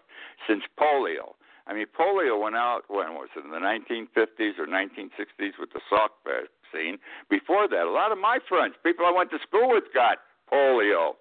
since 0.47 0.63
polio. 0.79 1.33
I 1.67 1.73
mean, 1.73 1.87
polio 1.99 2.41
went 2.41 2.57
out, 2.57 2.83
when 2.89 3.15
was 3.15 3.31
it, 3.35 3.45
in 3.45 3.51
the 3.51 3.57
1950s 3.57 4.59
or 4.59 4.67
1960s 4.67 5.59
with 5.59 5.73
the 5.73 5.81
Salk 5.91 6.13
vaccine. 6.23 6.99
Before 7.31 7.67
that, 7.67 7.87
a 7.87 7.91
lot 7.91 8.13
of 8.13 8.19
my 8.19 8.39
friends, 8.47 8.75
people 8.85 9.07
I 9.07 9.13
went 9.17 9.31
to 9.31 9.39
school 9.47 9.71
with, 9.73 9.85
got 9.95 10.19
polio. 10.53 11.13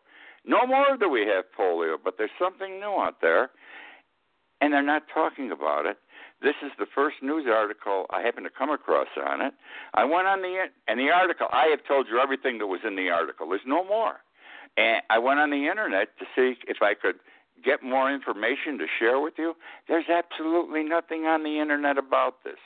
No 0.45 0.67
more 0.67 0.97
do 0.99 1.07
we 1.07 1.21
have 1.21 1.45
polio, 1.57 1.95
but 2.03 2.15
there's 2.17 2.35
something 2.37 2.79
new 2.79 2.99
out 2.99 3.21
there, 3.21 3.51
and 4.59 4.73
they're 4.73 4.83
not 4.83 5.03
talking 5.13 5.51
about 5.51 5.85
it. 5.85 5.97
This 6.43 6.55
is 6.61 6.71
the 6.77 6.85
first 6.85 7.23
news 7.23 7.45
article 7.47 8.05
I 8.09 8.21
happened 8.21 8.45
to 8.45 8.51
come 8.51 8.69
across 8.69 9.07
on 9.15 9.39
it. 9.41 9.53
I 9.93 10.03
went 10.03 10.27
on 10.27 10.41
the 10.41 10.65
and 10.89 10.99
the 10.99 11.09
article. 11.09 11.47
I 11.51 11.67
have 11.67 11.79
told 11.87 12.07
you 12.11 12.19
everything 12.19 12.57
that 12.57 12.67
was 12.67 12.81
in 12.85 12.97
the 12.97 13.09
article. 13.09 13.47
There's 13.47 13.61
no 13.65 13.85
more. 13.85 14.19
And 14.75 15.01
I 15.09 15.19
went 15.19 15.39
on 15.39 15.51
the 15.51 15.67
internet 15.69 16.17
to 16.19 16.25
see 16.35 16.59
if 16.67 16.81
I 16.81 16.95
could 16.95 17.15
get 17.63 17.81
more 17.81 18.11
information 18.11 18.77
to 18.79 18.87
share 18.99 19.21
with 19.21 19.35
you. 19.37 19.55
There's 19.87 20.09
absolutely 20.09 20.83
nothing 20.83 21.25
on 21.25 21.43
the 21.43 21.59
internet 21.61 21.97
about 21.97 22.43
this. 22.43 22.59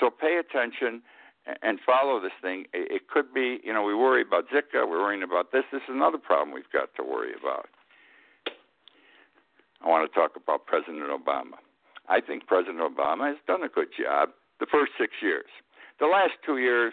So 0.00 0.10
pay 0.10 0.38
attention 0.38 1.02
and 1.62 1.78
follow 1.84 2.20
this 2.20 2.32
thing. 2.40 2.66
It 2.72 3.08
could 3.08 3.32
be, 3.32 3.60
you 3.62 3.72
know, 3.72 3.84
we 3.84 3.94
worry 3.94 4.22
about 4.22 4.48
Zika, 4.48 4.88
we're 4.88 5.00
worrying 5.00 5.22
about 5.22 5.52
this. 5.52 5.62
This 5.70 5.82
is 5.82 5.94
another 5.94 6.18
problem 6.18 6.52
we've 6.54 6.72
got 6.72 6.94
to 6.96 7.04
worry 7.04 7.32
about. 7.40 7.68
I 9.84 9.88
want 9.88 10.10
to 10.10 10.14
talk 10.14 10.36
about 10.36 10.66
President 10.66 11.08
Obama. 11.10 11.58
I 12.08 12.20
think 12.20 12.46
President 12.46 12.80
Obama 12.80 13.28
has 13.28 13.36
done 13.46 13.62
a 13.62 13.68
good 13.68 13.88
job 13.98 14.30
the 14.60 14.66
first 14.66 14.92
six 14.98 15.12
years. 15.22 15.46
The 16.00 16.06
last 16.06 16.32
two 16.44 16.58
years, 16.58 16.92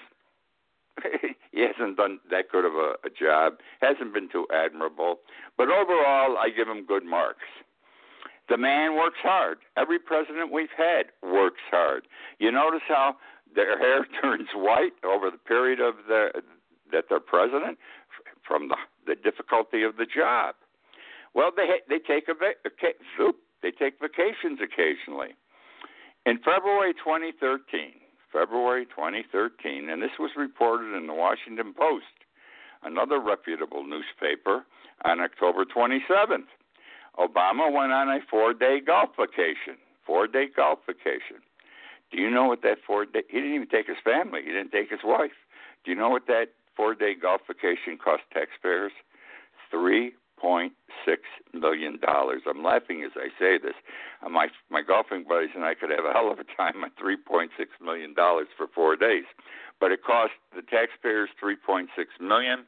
he 1.52 1.62
hasn't 1.62 1.98
done 1.98 2.20
that 2.30 2.50
good 2.52 2.66
of 2.66 2.74
a, 2.74 2.96
a 3.06 3.10
job, 3.10 3.54
hasn't 3.82 4.14
been 4.14 4.30
too 4.30 4.46
admirable. 4.54 5.20
But 5.58 5.70
overall, 5.70 6.38
I 6.38 6.50
give 6.56 6.68
him 6.68 6.86
good 6.86 7.06
marks. 7.06 7.46
The 8.50 8.58
man 8.58 8.96
works 8.96 9.20
hard. 9.22 9.60
Every 9.78 10.00
president 10.00 10.52
we've 10.52 10.74
had 10.76 11.08
works 11.22 11.62
hard. 11.70 12.08
You 12.40 12.52
notice 12.52 12.82
how 12.88 13.16
their 13.56 13.78
hair 13.78 14.06
turns 14.22 14.50
white 14.56 14.94
over 15.04 15.30
the 15.30 15.38
period 15.38 15.80
of 15.80 15.96
the 16.08 16.30
that 16.92 17.06
they're 17.08 17.20
president 17.20 17.78
from 18.48 18.68
the, 18.70 18.76
the 19.06 19.16
difficulty 19.16 19.84
of 19.84 19.98
the 19.98 20.06
job. 20.08 20.56
Well, 21.36 21.52
they 21.56 21.68
they 21.88 22.00
take 22.00 22.28
a, 22.28 22.34
a 22.34 22.72
they 23.62 23.72
take 23.72 24.00
vacations 24.00 24.60
occasionally. 24.62 25.36
In 26.26 26.38
February 26.40 26.94
2013, 26.94 28.00
February 28.32 28.86
2013, 28.86 29.90
and 29.90 30.02
this 30.02 30.20
was 30.20 30.32
reported 30.38 30.96
in 30.96 31.08
the 31.08 31.14
Washington 31.14 31.74
Post, 31.74 32.14
another 32.84 33.20
reputable 33.20 33.84
newspaper, 33.84 34.66
on 35.06 35.20
October 35.20 35.66
27th. 35.66 36.52
Obama 37.18 37.72
went 37.72 37.92
on 37.92 38.10
a 38.10 38.20
four-day 38.30 38.80
golf 38.86 39.10
vacation. 39.18 39.80
Four-day 40.06 40.48
golf 40.56 40.80
vacation. 40.86 41.44
Do 42.12 42.18
you 42.18 42.30
know 42.30 42.46
what 42.46 42.62
that 42.64 42.78
four-day? 42.86 43.24
He 43.30 43.38
didn't 43.38 43.56
even 43.56 43.68
take 43.68 43.88
his 43.88 43.98
family. 44.04 44.42
He 44.44 44.52
didn't 44.52 44.72
take 44.72 44.90
his 44.90 45.02
wife. 45.04 45.38
Do 45.84 45.92
you 45.92 45.98
know 45.98 46.10
what 46.10 46.28
that 46.28 46.48
four-day 46.76 47.16
golf 47.22 47.42
vacation 47.48 47.98
cost 47.98 48.24
taxpayers? 48.34 48.92
Three 49.70 50.14
point 50.40 50.74
six 51.06 51.24
million 51.54 52.00
dollars. 52.00 52.42
I'm 52.48 52.64
laughing 52.64 53.04
as 53.04 53.12
I 53.16 53.30
say 53.40 53.58
this. 53.58 53.76
Uh, 54.26 54.30
my 54.30 54.48
my 54.70 54.82
golfing 54.82 55.26
buddies 55.28 55.50
and 55.56 55.64
I 55.66 55.74
could 55.76 55.90
have 55.90 56.06
a 56.06 56.14
hell 56.14 56.32
of 56.32 56.40
a 56.40 56.46
time 56.58 56.84
point 57.28 57.52
six 57.58 57.72
million 57.82 58.14
dollars 58.14 58.48
for 58.58 58.68
four 58.74 58.96
days, 58.96 59.26
but 59.80 59.92
it 59.92 60.04
cost 60.04 60.34
the 60.56 60.62
taxpayers 60.62 61.30
three 61.40 61.56
point 61.56 61.90
six 61.96 62.10
million. 62.20 62.66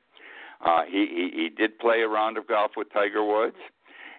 Uh, 0.64 0.84
he, 0.86 1.08
he 1.08 1.32
he 1.34 1.50
did 1.50 1.80
play 1.80 2.02
a 2.02 2.08
round 2.08 2.38
of 2.38 2.48
golf 2.48 2.72
with 2.78 2.92
Tiger 2.94 3.24
Woods. 3.24 3.58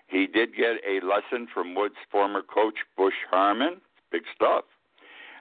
He 0.08 0.26
did 0.26 0.54
get 0.54 0.76
a 0.86 1.04
lesson 1.04 1.48
from 1.52 1.74
Woods' 1.74 1.94
former 2.10 2.42
coach 2.42 2.84
Butch 2.96 3.14
Harmon. 3.30 3.80
Big 4.10 4.22
stuff. 4.34 4.64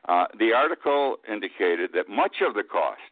Uh, 0.07 0.25
the 0.39 0.53
article 0.53 1.17
indicated 1.31 1.91
that 1.93 2.09
much 2.09 2.37
of 2.41 2.53
the 2.55 2.63
cost 2.63 3.10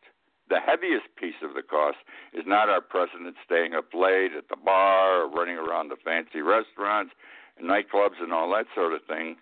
the 0.49 0.59
heaviest 0.59 1.05
piece 1.15 1.39
of 1.43 1.53
the 1.53 1.62
cost 1.62 1.97
is 2.33 2.43
not 2.45 2.69
our 2.69 2.81
president 2.81 3.35
staying 3.45 3.73
up 3.73 3.93
late 3.93 4.31
at 4.38 4.49
the 4.49 4.55
bar 4.55 5.23
or 5.23 5.29
running 5.29 5.57
around 5.57 5.89
the 5.89 5.97
fancy 6.03 6.41
restaurants 6.41 7.13
and 7.57 7.69
nightclubs 7.69 8.21
and 8.21 8.33
all 8.33 8.49
that 8.51 8.65
sort 8.73 8.93
of 8.93 9.01
thing. 9.07 9.35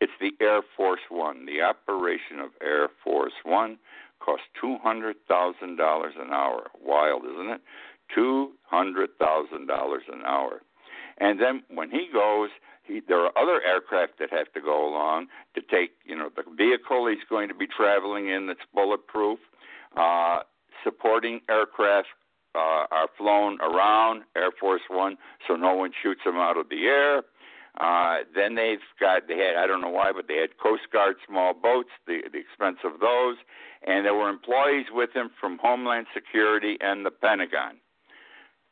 It's 0.00 0.12
the 0.20 0.32
Air 0.40 0.60
Force 0.76 1.00
One. 1.08 1.46
The 1.46 1.62
operation 1.62 2.40
of 2.40 2.50
Air 2.62 2.88
Force 3.02 3.32
One 3.44 3.78
costs 4.20 4.46
two 4.60 4.76
hundred 4.82 5.16
thousand 5.28 5.76
dollars 5.76 6.14
an 6.18 6.32
hour. 6.32 6.68
Wild, 6.82 7.24
isn't 7.24 7.50
it? 7.50 7.60
Two 8.14 8.52
hundred 8.64 9.10
thousand 9.18 9.66
dollars 9.66 10.02
an 10.12 10.22
hour. 10.26 10.60
And 11.18 11.40
then 11.40 11.62
when 11.74 11.90
he 11.90 12.08
goes, 12.12 12.50
he, 12.84 13.00
there 13.06 13.20
are 13.20 13.32
other 13.38 13.62
aircraft 13.62 14.18
that 14.18 14.30
have 14.30 14.52
to 14.52 14.60
go 14.60 14.86
along 14.86 15.28
to 15.54 15.62
take, 15.62 15.92
you 16.04 16.14
know, 16.14 16.28
the 16.34 16.44
vehicle 16.56 17.08
he's 17.08 17.24
going 17.28 17.48
to 17.48 17.54
be 17.54 17.66
traveling 17.66 18.28
in 18.28 18.46
that's 18.46 18.60
bulletproof. 18.74 19.38
Uh, 19.96 20.40
supporting 20.84 21.40
aircraft 21.48 22.08
uh, 22.54 22.86
are 22.90 23.08
flown 23.18 23.58
around 23.60 24.22
Air 24.36 24.50
Force 24.58 24.82
One, 24.88 25.16
so 25.46 25.56
no 25.56 25.74
one 25.74 25.90
shoots 26.02 26.20
them 26.24 26.36
out 26.36 26.56
of 26.56 26.68
the 26.68 26.84
air. 26.84 27.22
Uh, 27.78 28.24
then 28.34 28.54
they've 28.54 28.78
got 28.98 29.28
they 29.28 29.36
had 29.36 29.56
I 29.56 29.66
don't 29.66 29.82
know 29.82 29.90
why, 29.90 30.12
but 30.12 30.28
they 30.28 30.36
had 30.36 30.56
Coast 30.58 30.84
Guard 30.92 31.16
small 31.26 31.52
boats, 31.52 31.90
the 32.06 32.20
the 32.32 32.38
expense 32.38 32.78
of 32.84 33.00
those, 33.00 33.36
and 33.86 34.06
there 34.06 34.14
were 34.14 34.30
employees 34.30 34.86
with 34.90 35.12
them 35.12 35.30
from 35.38 35.58
Homeland 35.58 36.06
Security 36.14 36.78
and 36.80 37.04
the 37.04 37.10
Pentagon. 37.10 37.76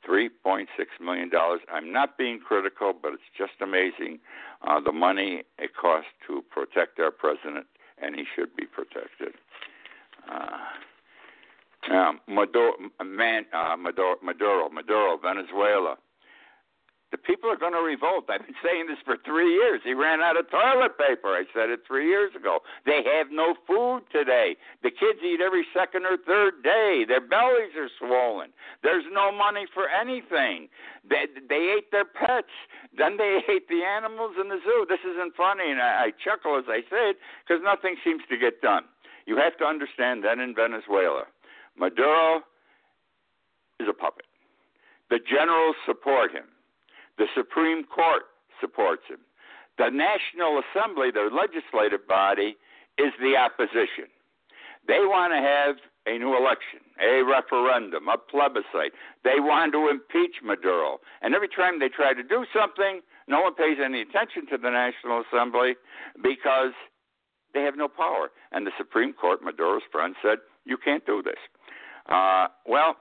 Three 0.04 0.28
point 0.28 0.68
six 0.76 0.90
million 1.00 1.28
dollars. 1.28 1.60
I'm 1.72 1.92
not 1.92 2.16
being 2.16 2.38
critical, 2.40 2.92
but 2.94 3.12
it's 3.12 3.22
just 3.36 3.52
amazing 3.60 4.20
uh, 4.66 4.80
the 4.80 4.92
money 4.92 5.42
it 5.58 5.70
costs 5.74 6.10
to 6.26 6.42
protect 6.50 6.98
our 6.98 7.10
president, 7.10 7.66
and 8.00 8.14
he 8.14 8.24
should 8.34 8.54
be 8.56 8.64
protected. 8.64 9.34
Uh, 10.30 10.58
um, 11.92 12.20
Maduro, 12.28 12.72
man, 13.04 13.44
uh, 13.52 13.76
Maduro, 13.76 14.16
Maduro, 14.22 14.68
Maduro, 14.70 15.18
Venezuela. 15.18 15.96
The 17.14 17.22
people 17.22 17.46
are 17.46 17.56
going 17.56 17.78
to 17.78 17.78
revolt. 17.78 18.26
I've 18.26 18.42
been 18.42 18.58
saying 18.58 18.90
this 18.90 18.98
for 19.06 19.14
three 19.22 19.54
years. 19.54 19.78
He 19.86 19.94
ran 19.94 20.18
out 20.18 20.34
of 20.34 20.50
toilet 20.50 20.98
paper. 20.98 21.30
I 21.30 21.46
said 21.54 21.70
it 21.70 21.86
three 21.86 22.08
years 22.10 22.34
ago. 22.34 22.58
They 22.84 23.06
have 23.06 23.30
no 23.30 23.54
food 23.70 24.02
today. 24.10 24.56
The 24.82 24.90
kids 24.90 25.22
eat 25.22 25.38
every 25.38 25.62
second 25.70 26.10
or 26.10 26.18
third 26.18 26.66
day. 26.66 27.06
Their 27.06 27.22
bellies 27.22 27.78
are 27.78 27.86
swollen. 28.02 28.50
There's 28.82 29.06
no 29.14 29.30
money 29.30 29.62
for 29.72 29.86
anything. 29.86 30.66
They, 31.08 31.30
they 31.30 31.78
ate 31.78 31.94
their 31.94 32.04
pets. 32.04 32.50
Then 32.90 33.14
they 33.16 33.38
ate 33.48 33.68
the 33.70 33.86
animals 33.86 34.34
in 34.34 34.48
the 34.50 34.58
zoo. 34.66 34.82
This 34.90 35.06
isn't 35.06 35.38
funny, 35.38 35.70
and 35.70 35.78
I, 35.78 36.10
I 36.10 36.18
chuckle 36.18 36.58
as 36.58 36.66
I 36.66 36.82
say 36.90 37.14
it 37.14 37.22
because 37.46 37.62
nothing 37.62 37.94
seems 38.02 38.26
to 38.26 38.36
get 38.36 38.58
done. 38.60 38.90
You 39.26 39.36
have 39.38 39.56
to 39.58 39.64
understand 39.64 40.24
that 40.24 40.42
in 40.42 40.50
Venezuela, 40.50 41.30
Maduro 41.78 42.42
is 43.80 43.88
a 43.88 43.92
puppet. 43.92 44.26
The 45.10 45.18
generals 45.18 45.76
support 45.86 46.32
him. 46.32 46.44
The 47.18 47.26
Supreme 47.36 47.84
Court 47.84 48.22
supports 48.60 49.02
him. 49.08 49.18
The 49.78 49.90
National 49.90 50.62
Assembly, 50.62 51.10
their 51.12 51.30
legislative 51.30 52.06
body, 52.06 52.56
is 52.98 53.12
the 53.20 53.36
opposition. 53.36 54.06
They 54.86 55.00
want 55.02 55.32
to 55.32 55.40
have 55.40 55.76
a 56.06 56.18
new 56.18 56.36
election, 56.36 56.84
a 57.00 57.22
referendum, 57.24 58.08
a 58.08 58.18
plebiscite. 58.18 58.92
They 59.24 59.40
want 59.40 59.72
to 59.72 59.88
impeach 59.88 60.36
Maduro. 60.44 60.98
And 61.22 61.34
every 61.34 61.48
time 61.48 61.80
they 61.80 61.88
try 61.88 62.12
to 62.12 62.22
do 62.22 62.44
something, 62.54 63.00
no 63.26 63.40
one 63.40 63.54
pays 63.54 63.78
any 63.82 64.02
attention 64.02 64.46
to 64.50 64.58
the 64.58 64.70
National 64.70 65.24
Assembly 65.24 65.74
because 66.22 66.76
they 67.54 67.62
have 67.62 67.76
no 67.76 67.88
power. 67.88 68.30
And 68.52 68.66
the 68.66 68.72
Supreme 68.76 69.12
Court, 69.14 69.42
Maduro's 69.42 69.82
friend, 69.90 70.14
said, 70.22 70.38
you 70.64 70.76
can't 70.76 71.06
do 71.06 71.22
this. 71.22 71.40
Uh, 72.08 72.48
well, 72.66 72.96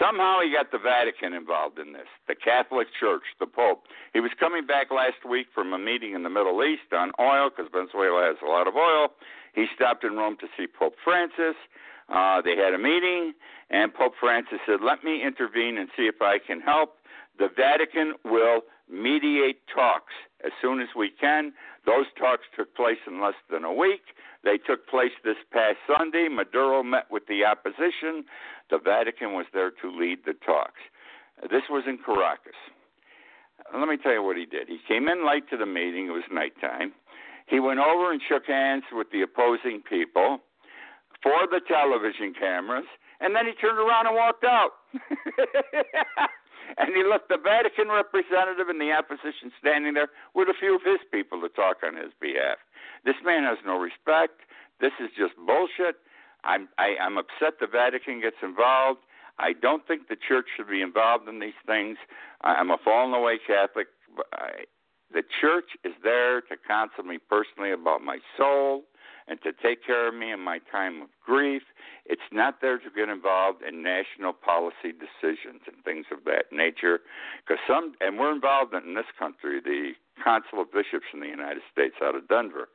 somehow 0.00 0.40
he 0.40 0.52
got 0.52 0.70
the 0.70 0.78
Vatican 0.78 1.32
involved 1.32 1.78
in 1.78 1.92
this, 1.92 2.08
the 2.28 2.34
Catholic 2.34 2.88
Church, 2.98 3.22
the 3.38 3.46
Pope. 3.46 3.84
He 4.12 4.20
was 4.20 4.30
coming 4.38 4.66
back 4.66 4.90
last 4.90 5.24
week 5.28 5.46
from 5.54 5.72
a 5.72 5.78
meeting 5.78 6.14
in 6.14 6.22
the 6.22 6.30
Middle 6.30 6.62
East 6.64 6.92
on 6.92 7.12
oil 7.18 7.50
because 7.50 7.70
Venezuela 7.72 8.26
has 8.26 8.36
a 8.42 8.50
lot 8.50 8.68
of 8.68 8.76
oil. 8.76 9.08
He 9.54 9.66
stopped 9.74 10.04
in 10.04 10.16
Rome 10.16 10.36
to 10.40 10.46
see 10.56 10.66
Pope 10.66 10.94
Francis. 11.02 11.56
Uh, 12.08 12.42
they 12.42 12.56
had 12.56 12.74
a 12.74 12.78
meeting, 12.78 13.34
and 13.70 13.94
Pope 13.94 14.14
Francis 14.18 14.58
said, 14.66 14.80
Let 14.82 15.04
me 15.04 15.22
intervene 15.24 15.78
and 15.78 15.88
see 15.96 16.04
if 16.04 16.20
I 16.20 16.38
can 16.38 16.60
help. 16.60 16.96
The 17.38 17.48
Vatican 17.56 18.14
will 18.24 18.62
mediate 18.88 19.62
talks 19.72 20.12
as 20.44 20.52
soon 20.60 20.80
as 20.80 20.88
we 20.96 21.10
can. 21.10 21.52
Those 21.86 22.06
talks 22.18 22.44
took 22.56 22.74
place 22.74 22.98
in 23.06 23.20
less 23.20 23.34
than 23.50 23.64
a 23.64 23.72
week. 23.72 24.02
They 24.44 24.58
took 24.58 24.86
place 24.88 25.12
this 25.24 25.36
past 25.52 25.78
Sunday. 25.86 26.28
Maduro 26.30 26.82
met 26.82 27.10
with 27.10 27.26
the 27.26 27.44
opposition. 27.44 28.24
The 28.70 28.78
Vatican 28.78 29.32
was 29.32 29.46
there 29.52 29.70
to 29.70 29.90
lead 29.90 30.20
the 30.24 30.34
talks. 30.44 30.80
This 31.50 31.62
was 31.70 31.84
in 31.86 31.98
Caracas. 31.98 32.58
Let 33.74 33.88
me 33.88 33.96
tell 33.96 34.12
you 34.12 34.22
what 34.22 34.36
he 34.36 34.46
did. 34.46 34.68
He 34.68 34.78
came 34.88 35.08
in 35.08 35.26
late 35.26 35.48
to 35.50 35.56
the 35.56 35.66
meeting. 35.66 36.06
It 36.08 36.10
was 36.10 36.24
nighttime. 36.32 36.92
He 37.46 37.60
went 37.60 37.80
over 37.80 38.12
and 38.12 38.20
shook 38.28 38.46
hands 38.46 38.84
with 38.92 39.10
the 39.12 39.22
opposing 39.22 39.82
people 39.88 40.38
for 41.22 41.46
the 41.50 41.60
television 41.66 42.32
cameras, 42.38 42.86
and 43.20 43.34
then 43.34 43.46
he 43.46 43.52
turned 43.52 43.78
around 43.78 44.06
and 44.06 44.16
walked 44.16 44.44
out. 44.44 44.70
and 46.78 46.94
he 46.94 47.02
left 47.02 47.28
the 47.28 47.38
Vatican 47.38 47.88
representative 47.88 48.68
and 48.68 48.80
the 48.80 48.92
opposition 48.92 49.50
standing 49.58 49.94
there 49.94 50.08
with 50.34 50.48
a 50.48 50.54
few 50.58 50.74
of 50.74 50.82
his 50.82 51.00
people 51.10 51.40
to 51.40 51.48
talk 51.48 51.78
on 51.82 51.96
his 51.96 52.12
behalf. 52.20 52.58
This 53.04 53.18
man 53.24 53.44
has 53.44 53.58
no 53.64 53.78
respect. 53.78 54.44
This 54.80 54.92
is 55.00 55.10
just 55.16 55.34
bullshit. 55.36 55.96
I'm 56.44 56.68
I, 56.78 56.96
I'm 57.00 57.18
upset 57.18 57.60
the 57.60 57.66
Vatican 57.66 58.20
gets 58.20 58.40
involved. 58.42 59.00
I 59.38 59.52
don't 59.52 59.86
think 59.86 60.08
the 60.08 60.16
church 60.16 60.46
should 60.56 60.68
be 60.68 60.82
involved 60.82 61.28
in 61.28 61.40
these 61.40 61.56
things. 61.66 61.96
I'm 62.42 62.70
a 62.70 62.78
fallen 62.82 63.14
away 63.14 63.38
Catholic. 63.46 63.88
I, 64.32 64.64
the 65.12 65.22
church 65.40 65.76
is 65.84 65.92
there 66.02 66.40
to 66.42 66.56
counsel 66.66 67.04
me 67.04 67.18
personally 67.18 67.72
about 67.72 68.00
my 68.02 68.18
soul 68.36 68.84
and 69.28 69.40
to 69.42 69.52
take 69.52 69.84
care 69.84 70.08
of 70.08 70.14
me 70.14 70.32
in 70.32 70.40
my 70.40 70.58
time 70.70 71.02
of 71.02 71.08
grief. 71.24 71.62
It's 72.06 72.28
not 72.32 72.60
there 72.60 72.78
to 72.78 72.90
get 72.94 73.08
involved 73.08 73.62
in 73.62 73.82
national 73.82 74.32
policy 74.32 74.92
decisions 74.92 75.62
and 75.66 75.84
things 75.84 76.06
of 76.12 76.24
that 76.24 76.52
nature. 76.52 77.00
Because 77.44 77.60
some, 77.68 77.94
and 78.00 78.18
we're 78.18 78.34
involved 78.34 78.74
in 78.74 78.94
this 78.94 79.10
country, 79.18 79.60
the 79.60 79.92
Council 80.22 80.60
of 80.60 80.72
Bishops 80.72 81.08
in 81.12 81.20
the 81.20 81.28
United 81.28 81.62
States 81.72 81.96
out 82.02 82.14
of 82.14 82.28
Denver. 82.28 82.68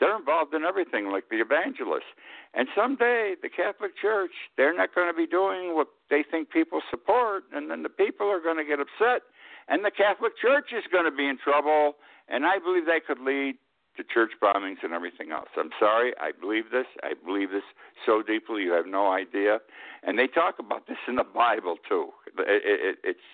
They're 0.00 0.16
involved 0.16 0.54
in 0.54 0.64
everything, 0.64 1.10
like 1.10 1.28
the 1.30 1.38
evangelists. 1.38 2.10
And 2.54 2.66
someday, 2.74 3.34
the 3.40 3.48
Catholic 3.48 3.92
Church, 4.00 4.32
they're 4.56 4.74
not 4.74 4.94
going 4.94 5.06
to 5.06 5.16
be 5.16 5.26
doing 5.26 5.74
what 5.74 5.88
they 6.10 6.24
think 6.28 6.50
people 6.50 6.80
support, 6.90 7.44
and 7.52 7.70
then 7.70 7.82
the 7.82 7.88
people 7.88 8.26
are 8.26 8.40
going 8.40 8.56
to 8.56 8.64
get 8.64 8.80
upset, 8.80 9.22
and 9.68 9.84
the 9.84 9.92
Catholic 9.94 10.32
Church 10.38 10.72
is 10.76 10.82
going 10.90 11.04
to 11.04 11.14
be 11.14 11.26
in 11.26 11.38
trouble. 11.38 11.94
And 12.28 12.46
I 12.46 12.58
believe 12.58 12.86
that 12.86 13.06
could 13.06 13.20
lead 13.20 13.56
to 13.96 14.04
church 14.04 14.32
bombings 14.42 14.78
and 14.82 14.92
everything 14.92 15.32
else. 15.32 15.48
I'm 15.56 15.70
sorry, 15.78 16.12
I 16.20 16.32
believe 16.32 16.70
this. 16.72 16.86
I 17.02 17.12
believe 17.24 17.50
this 17.50 17.62
so 18.06 18.22
deeply 18.22 18.62
you 18.62 18.72
have 18.72 18.86
no 18.86 19.12
idea. 19.12 19.58
And 20.02 20.18
they 20.18 20.26
talk 20.26 20.58
about 20.58 20.86
this 20.86 20.96
in 21.06 21.16
the 21.16 21.24
Bible 21.24 21.76
too. 21.88 22.08
It, 22.38 22.62
it, 22.64 22.98
it's 23.04 23.26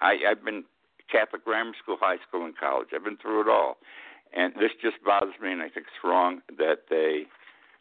I, 0.00 0.16
I've 0.28 0.44
been 0.44 0.64
Catholic 1.10 1.44
grammar 1.44 1.72
school, 1.82 1.96
high 2.00 2.18
school, 2.26 2.44
and 2.44 2.56
college. 2.56 2.88
I've 2.94 3.04
been 3.04 3.16
through 3.16 3.42
it 3.42 3.48
all, 3.48 3.78
and 4.34 4.54
this 4.54 4.70
just 4.80 4.96
bothers 5.04 5.34
me. 5.42 5.52
And 5.52 5.62
I 5.62 5.68
think 5.68 5.86
it's 5.86 6.04
wrong 6.04 6.40
that 6.58 6.86
they, 6.88 7.24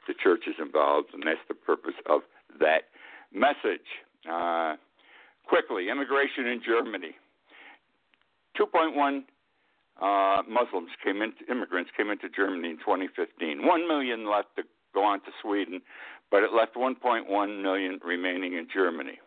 the 0.08 0.14
church 0.14 0.44
is 0.48 0.56
involved, 0.60 1.10
and 1.14 1.24
that's 1.26 1.40
the 1.48 1.54
purpose 1.54 1.98
of 2.08 2.22
that 2.60 2.90
message. 3.34 3.86
Uh, 4.30 4.76
quickly, 5.48 5.90
immigration 5.90 6.46
in 6.46 6.62
Germany. 6.66 7.16
2.1 8.60 9.24
uh, 10.02 10.42
Muslims 10.48 10.90
came 11.04 11.22
into 11.22 11.44
immigrants 11.50 11.92
came 11.96 12.10
into 12.10 12.30
Germany 12.30 12.70
in 12.70 12.78
2015. 12.78 13.66
One 13.66 13.88
million 13.88 14.30
left 14.30 14.56
to 14.58 14.64
go 14.94 15.04
on 15.04 15.20
to 15.22 15.32
Sweden, 15.42 15.82
but 16.32 16.44
it 16.44 16.54
left 16.54 16.76
1.1 16.76 17.28
million 17.62 18.00
remaining 18.04 18.54
in 18.54 18.68
Germany. 18.74 19.20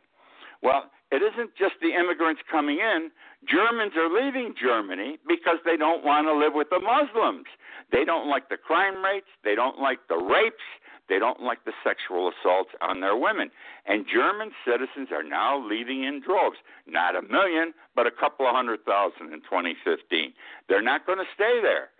Well, 0.62 0.90
it 1.10 1.20
isn't 1.20 1.54
just 1.58 1.74
the 1.82 1.92
immigrants 1.92 2.40
coming 2.50 2.78
in. 2.78 3.10
Germans 3.44 3.92
are 3.96 4.08
leaving 4.08 4.54
Germany 4.56 5.18
because 5.26 5.58
they 5.64 5.76
don't 5.76 6.04
want 6.04 6.26
to 6.26 6.34
live 6.34 6.54
with 6.54 6.70
the 6.70 6.80
Muslims. 6.80 7.46
They 7.90 8.04
don't 8.04 8.30
like 8.30 8.48
the 8.48 8.56
crime 8.56 9.04
rates. 9.04 9.26
They 9.44 9.54
don't 9.54 9.78
like 9.78 9.98
the 10.08 10.16
rapes. 10.16 10.64
They 11.08 11.18
don't 11.18 11.42
like 11.42 11.64
the 11.64 11.72
sexual 11.84 12.30
assaults 12.30 12.70
on 12.80 13.00
their 13.00 13.16
women. 13.16 13.50
And 13.86 14.06
German 14.06 14.52
citizens 14.64 15.08
are 15.12 15.22
now 15.22 15.58
leaving 15.58 16.04
in 16.04 16.20
droves. 16.20 16.58
Not 16.86 17.16
a 17.16 17.22
million, 17.22 17.74
but 17.94 18.06
a 18.06 18.10
couple 18.10 18.46
of 18.46 18.54
hundred 18.54 18.84
thousand 18.84 19.32
in 19.32 19.40
2015. 19.40 20.32
They're 20.68 20.82
not 20.82 21.06
going 21.06 21.18
to 21.18 21.28
stay 21.34 21.60
there. 21.60 21.90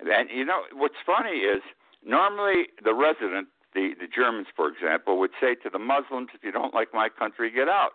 And 0.00 0.30
you 0.30 0.44
know 0.44 0.62
what's 0.72 1.00
funny 1.04 1.40
is 1.40 1.62
normally 2.04 2.68
the 2.82 2.94
resident, 2.94 3.48
the 3.74 3.94
the 3.98 4.06
Germans, 4.06 4.46
for 4.54 4.68
example, 4.68 5.18
would 5.18 5.32
say 5.40 5.54
to 5.56 5.70
the 5.70 5.78
Muslims, 5.78 6.30
"If 6.34 6.42
you 6.42 6.52
don't 6.52 6.74
like 6.74 6.94
my 6.94 7.08
country, 7.08 7.50
get 7.50 7.68
out." 7.68 7.92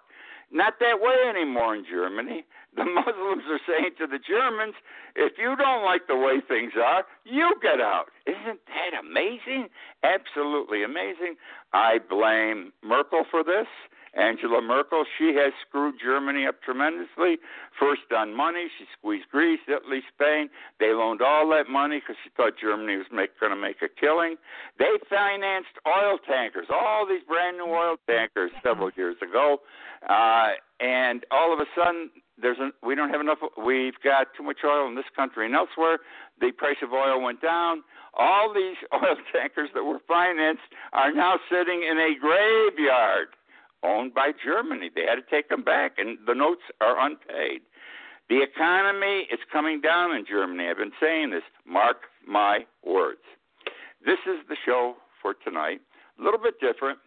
Not 0.52 0.80
that 0.80 1.02
way 1.02 1.28
anymore 1.28 1.76
in 1.76 1.86
Germany. 1.86 2.46
The 2.78 2.86
Muslims 2.86 3.44
are 3.50 3.60
saying 3.66 3.98
to 3.98 4.06
the 4.06 4.20
Germans, 4.22 4.76
if 5.16 5.34
you 5.38 5.56
don't 5.58 5.84
like 5.84 6.06
the 6.08 6.16
way 6.16 6.40
things 6.48 6.74
are, 6.78 7.04
you 7.26 7.56
get 7.62 7.82
out. 7.82 8.14
Isn't 8.28 8.62
that 8.70 8.94
amazing? 9.02 9.70
Absolutely 10.04 10.84
amazing. 10.84 11.36
I 11.74 11.98
blame 11.98 12.72
Merkel 12.84 13.26
for 13.32 13.44
this. 13.44 13.66
Angela 14.14 14.62
Merkel, 14.62 15.06
she 15.18 15.34
has 15.36 15.54
screwed 15.68 15.96
Germany 16.02 16.46
up 16.48 16.62
tremendously. 16.62 17.38
First 17.80 18.10
on 18.16 18.36
money, 18.36 18.68
she 18.78 18.86
squeezed 18.98 19.30
Greece, 19.30 19.60
Italy, 19.68 20.02
Spain. 20.14 20.50
They 20.80 20.94
loaned 20.94 21.22
all 21.22 21.50
that 21.50 21.70
money 21.70 22.00
because 22.00 22.16
she 22.24 22.30
thought 22.38 22.54
Germany 22.62 22.98
was 22.98 23.06
going 23.10 23.52
to 23.52 23.58
make 23.58 23.82
a 23.82 23.90
killing. 23.90 24.36
They 24.80 24.94
financed 25.10 25.78
oil 25.86 26.18
tankers, 26.28 26.68
all 26.70 27.06
these 27.08 27.26
brand 27.28 27.58
new 27.58 27.70
oil 27.70 27.98
tankers 28.08 28.52
several 28.64 28.92
years 28.96 29.18
ago. 29.22 29.62
Uh, 30.08 30.58
and 30.80 31.26
all 31.32 31.54
of 31.54 31.60
a 31.60 31.66
sudden, 31.76 32.10
there's 32.42 32.58
a, 32.60 32.70
we 32.86 32.96
don't 32.96 33.10
have 33.10 33.22
enough. 33.22 33.40
We've 33.58 34.00
got 34.04 34.28
too 34.36 34.44
much 34.44 34.58
oil 34.66 34.88
in 34.88 34.96
this 34.96 35.10
country 35.16 35.46
and 35.46 35.56
elsewhere. 35.56 36.00
The 36.40 36.52
price 36.52 36.78
of 36.84 36.94
oil 36.94 37.22
went 37.22 37.42
down. 37.42 37.84
All 38.14 38.54
these 38.54 38.78
oil 38.94 39.16
tankers 39.34 39.70
that 39.74 39.84
were 39.84 40.00
financed 40.08 40.70
are 40.94 41.12
now 41.12 41.40
sitting 41.50 41.84
in 41.84 41.98
a 41.98 42.16
graveyard 42.20 43.30
owned 43.84 44.14
by 44.14 44.32
Germany. 44.44 44.90
They 44.94 45.04
had 45.04 45.16
to 45.16 45.26
take 45.30 45.50
them 45.50 45.64
back, 45.64 45.94
and 45.98 46.18
the 46.26 46.34
notes 46.34 46.64
are 46.82 47.00
unpaid. 47.00 47.62
The 48.30 48.42
economy 48.42 49.28
is 49.32 49.40
coming 49.52 49.80
down 49.82 50.16
in 50.16 50.26
Germany. 50.26 50.68
I've 50.68 50.78
been 50.78 50.92
saying 51.02 51.30
this. 51.30 51.44
Mark 51.66 51.98
my 52.28 52.66
words. 52.86 53.22
This 54.06 54.20
is 54.28 54.46
the 54.50 54.58
show 54.66 54.96
for 55.22 55.34
tonight. 55.34 55.80
A 56.20 56.24
little 56.24 56.40
bit 56.40 56.60
different. 56.60 57.00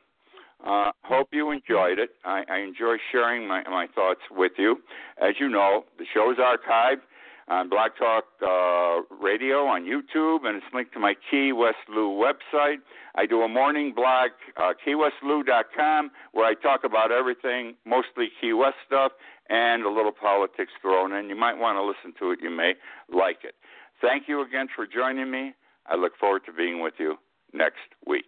Uh, 0.64 0.92
hope 1.05 1.29
you 1.33 1.51
enjoyed 1.51 1.99
it. 1.99 2.11
I, 2.25 2.42
I 2.49 2.59
enjoy 2.59 2.96
sharing 3.11 3.49
my, 3.49 3.62
my 3.64 3.87
thoughts 3.94 4.20
with 4.31 4.53
you. 4.59 4.77
As 5.20 5.35
you 5.38 5.49
know, 5.49 5.85
the 5.99 6.05
show 6.12 6.31
is 6.31 6.38
archived 6.38 7.01
on 7.49 7.68
Blog 7.68 7.90
Talk 7.99 8.25
uh, 8.42 9.03
Radio 9.23 9.66
on 9.66 9.85
YouTube, 9.85 10.46
and 10.46 10.57
it's 10.57 10.66
linked 10.73 10.92
to 10.92 11.01
my 11.01 11.14
Key 11.31 11.53
West 11.53 11.79
Lou 11.88 12.11
website. 12.11 12.77
I 13.16 13.27
do 13.27 13.42
a 13.42 13.49
morning 13.49 13.92
blog, 13.94 14.31
uh, 14.57 14.73
KeyWestLou.com, 14.87 16.11
where 16.33 16.46
I 16.46 16.55
talk 16.55 16.85
about 16.85 17.11
everything, 17.11 17.75
mostly 17.85 18.29
Key 18.40 18.53
West 18.53 18.77
stuff, 18.87 19.12
and 19.49 19.83
a 19.85 19.90
little 19.90 20.12
politics 20.12 20.70
thrown 20.81 21.12
in. 21.12 21.29
You 21.29 21.37
might 21.37 21.59
want 21.59 21.77
to 21.77 21.83
listen 21.83 22.16
to 22.20 22.31
it. 22.31 22.38
You 22.40 22.51
may 22.51 22.75
like 23.12 23.38
it. 23.42 23.55
Thank 24.01 24.29
you 24.29 24.42
again 24.42 24.68
for 24.75 24.87
joining 24.87 25.31
me. 25.31 25.55
I 25.87 25.96
look 25.96 26.12
forward 26.18 26.42
to 26.46 26.53
being 26.53 26.81
with 26.81 26.94
you 26.99 27.16
next 27.53 27.79
week. 28.07 28.27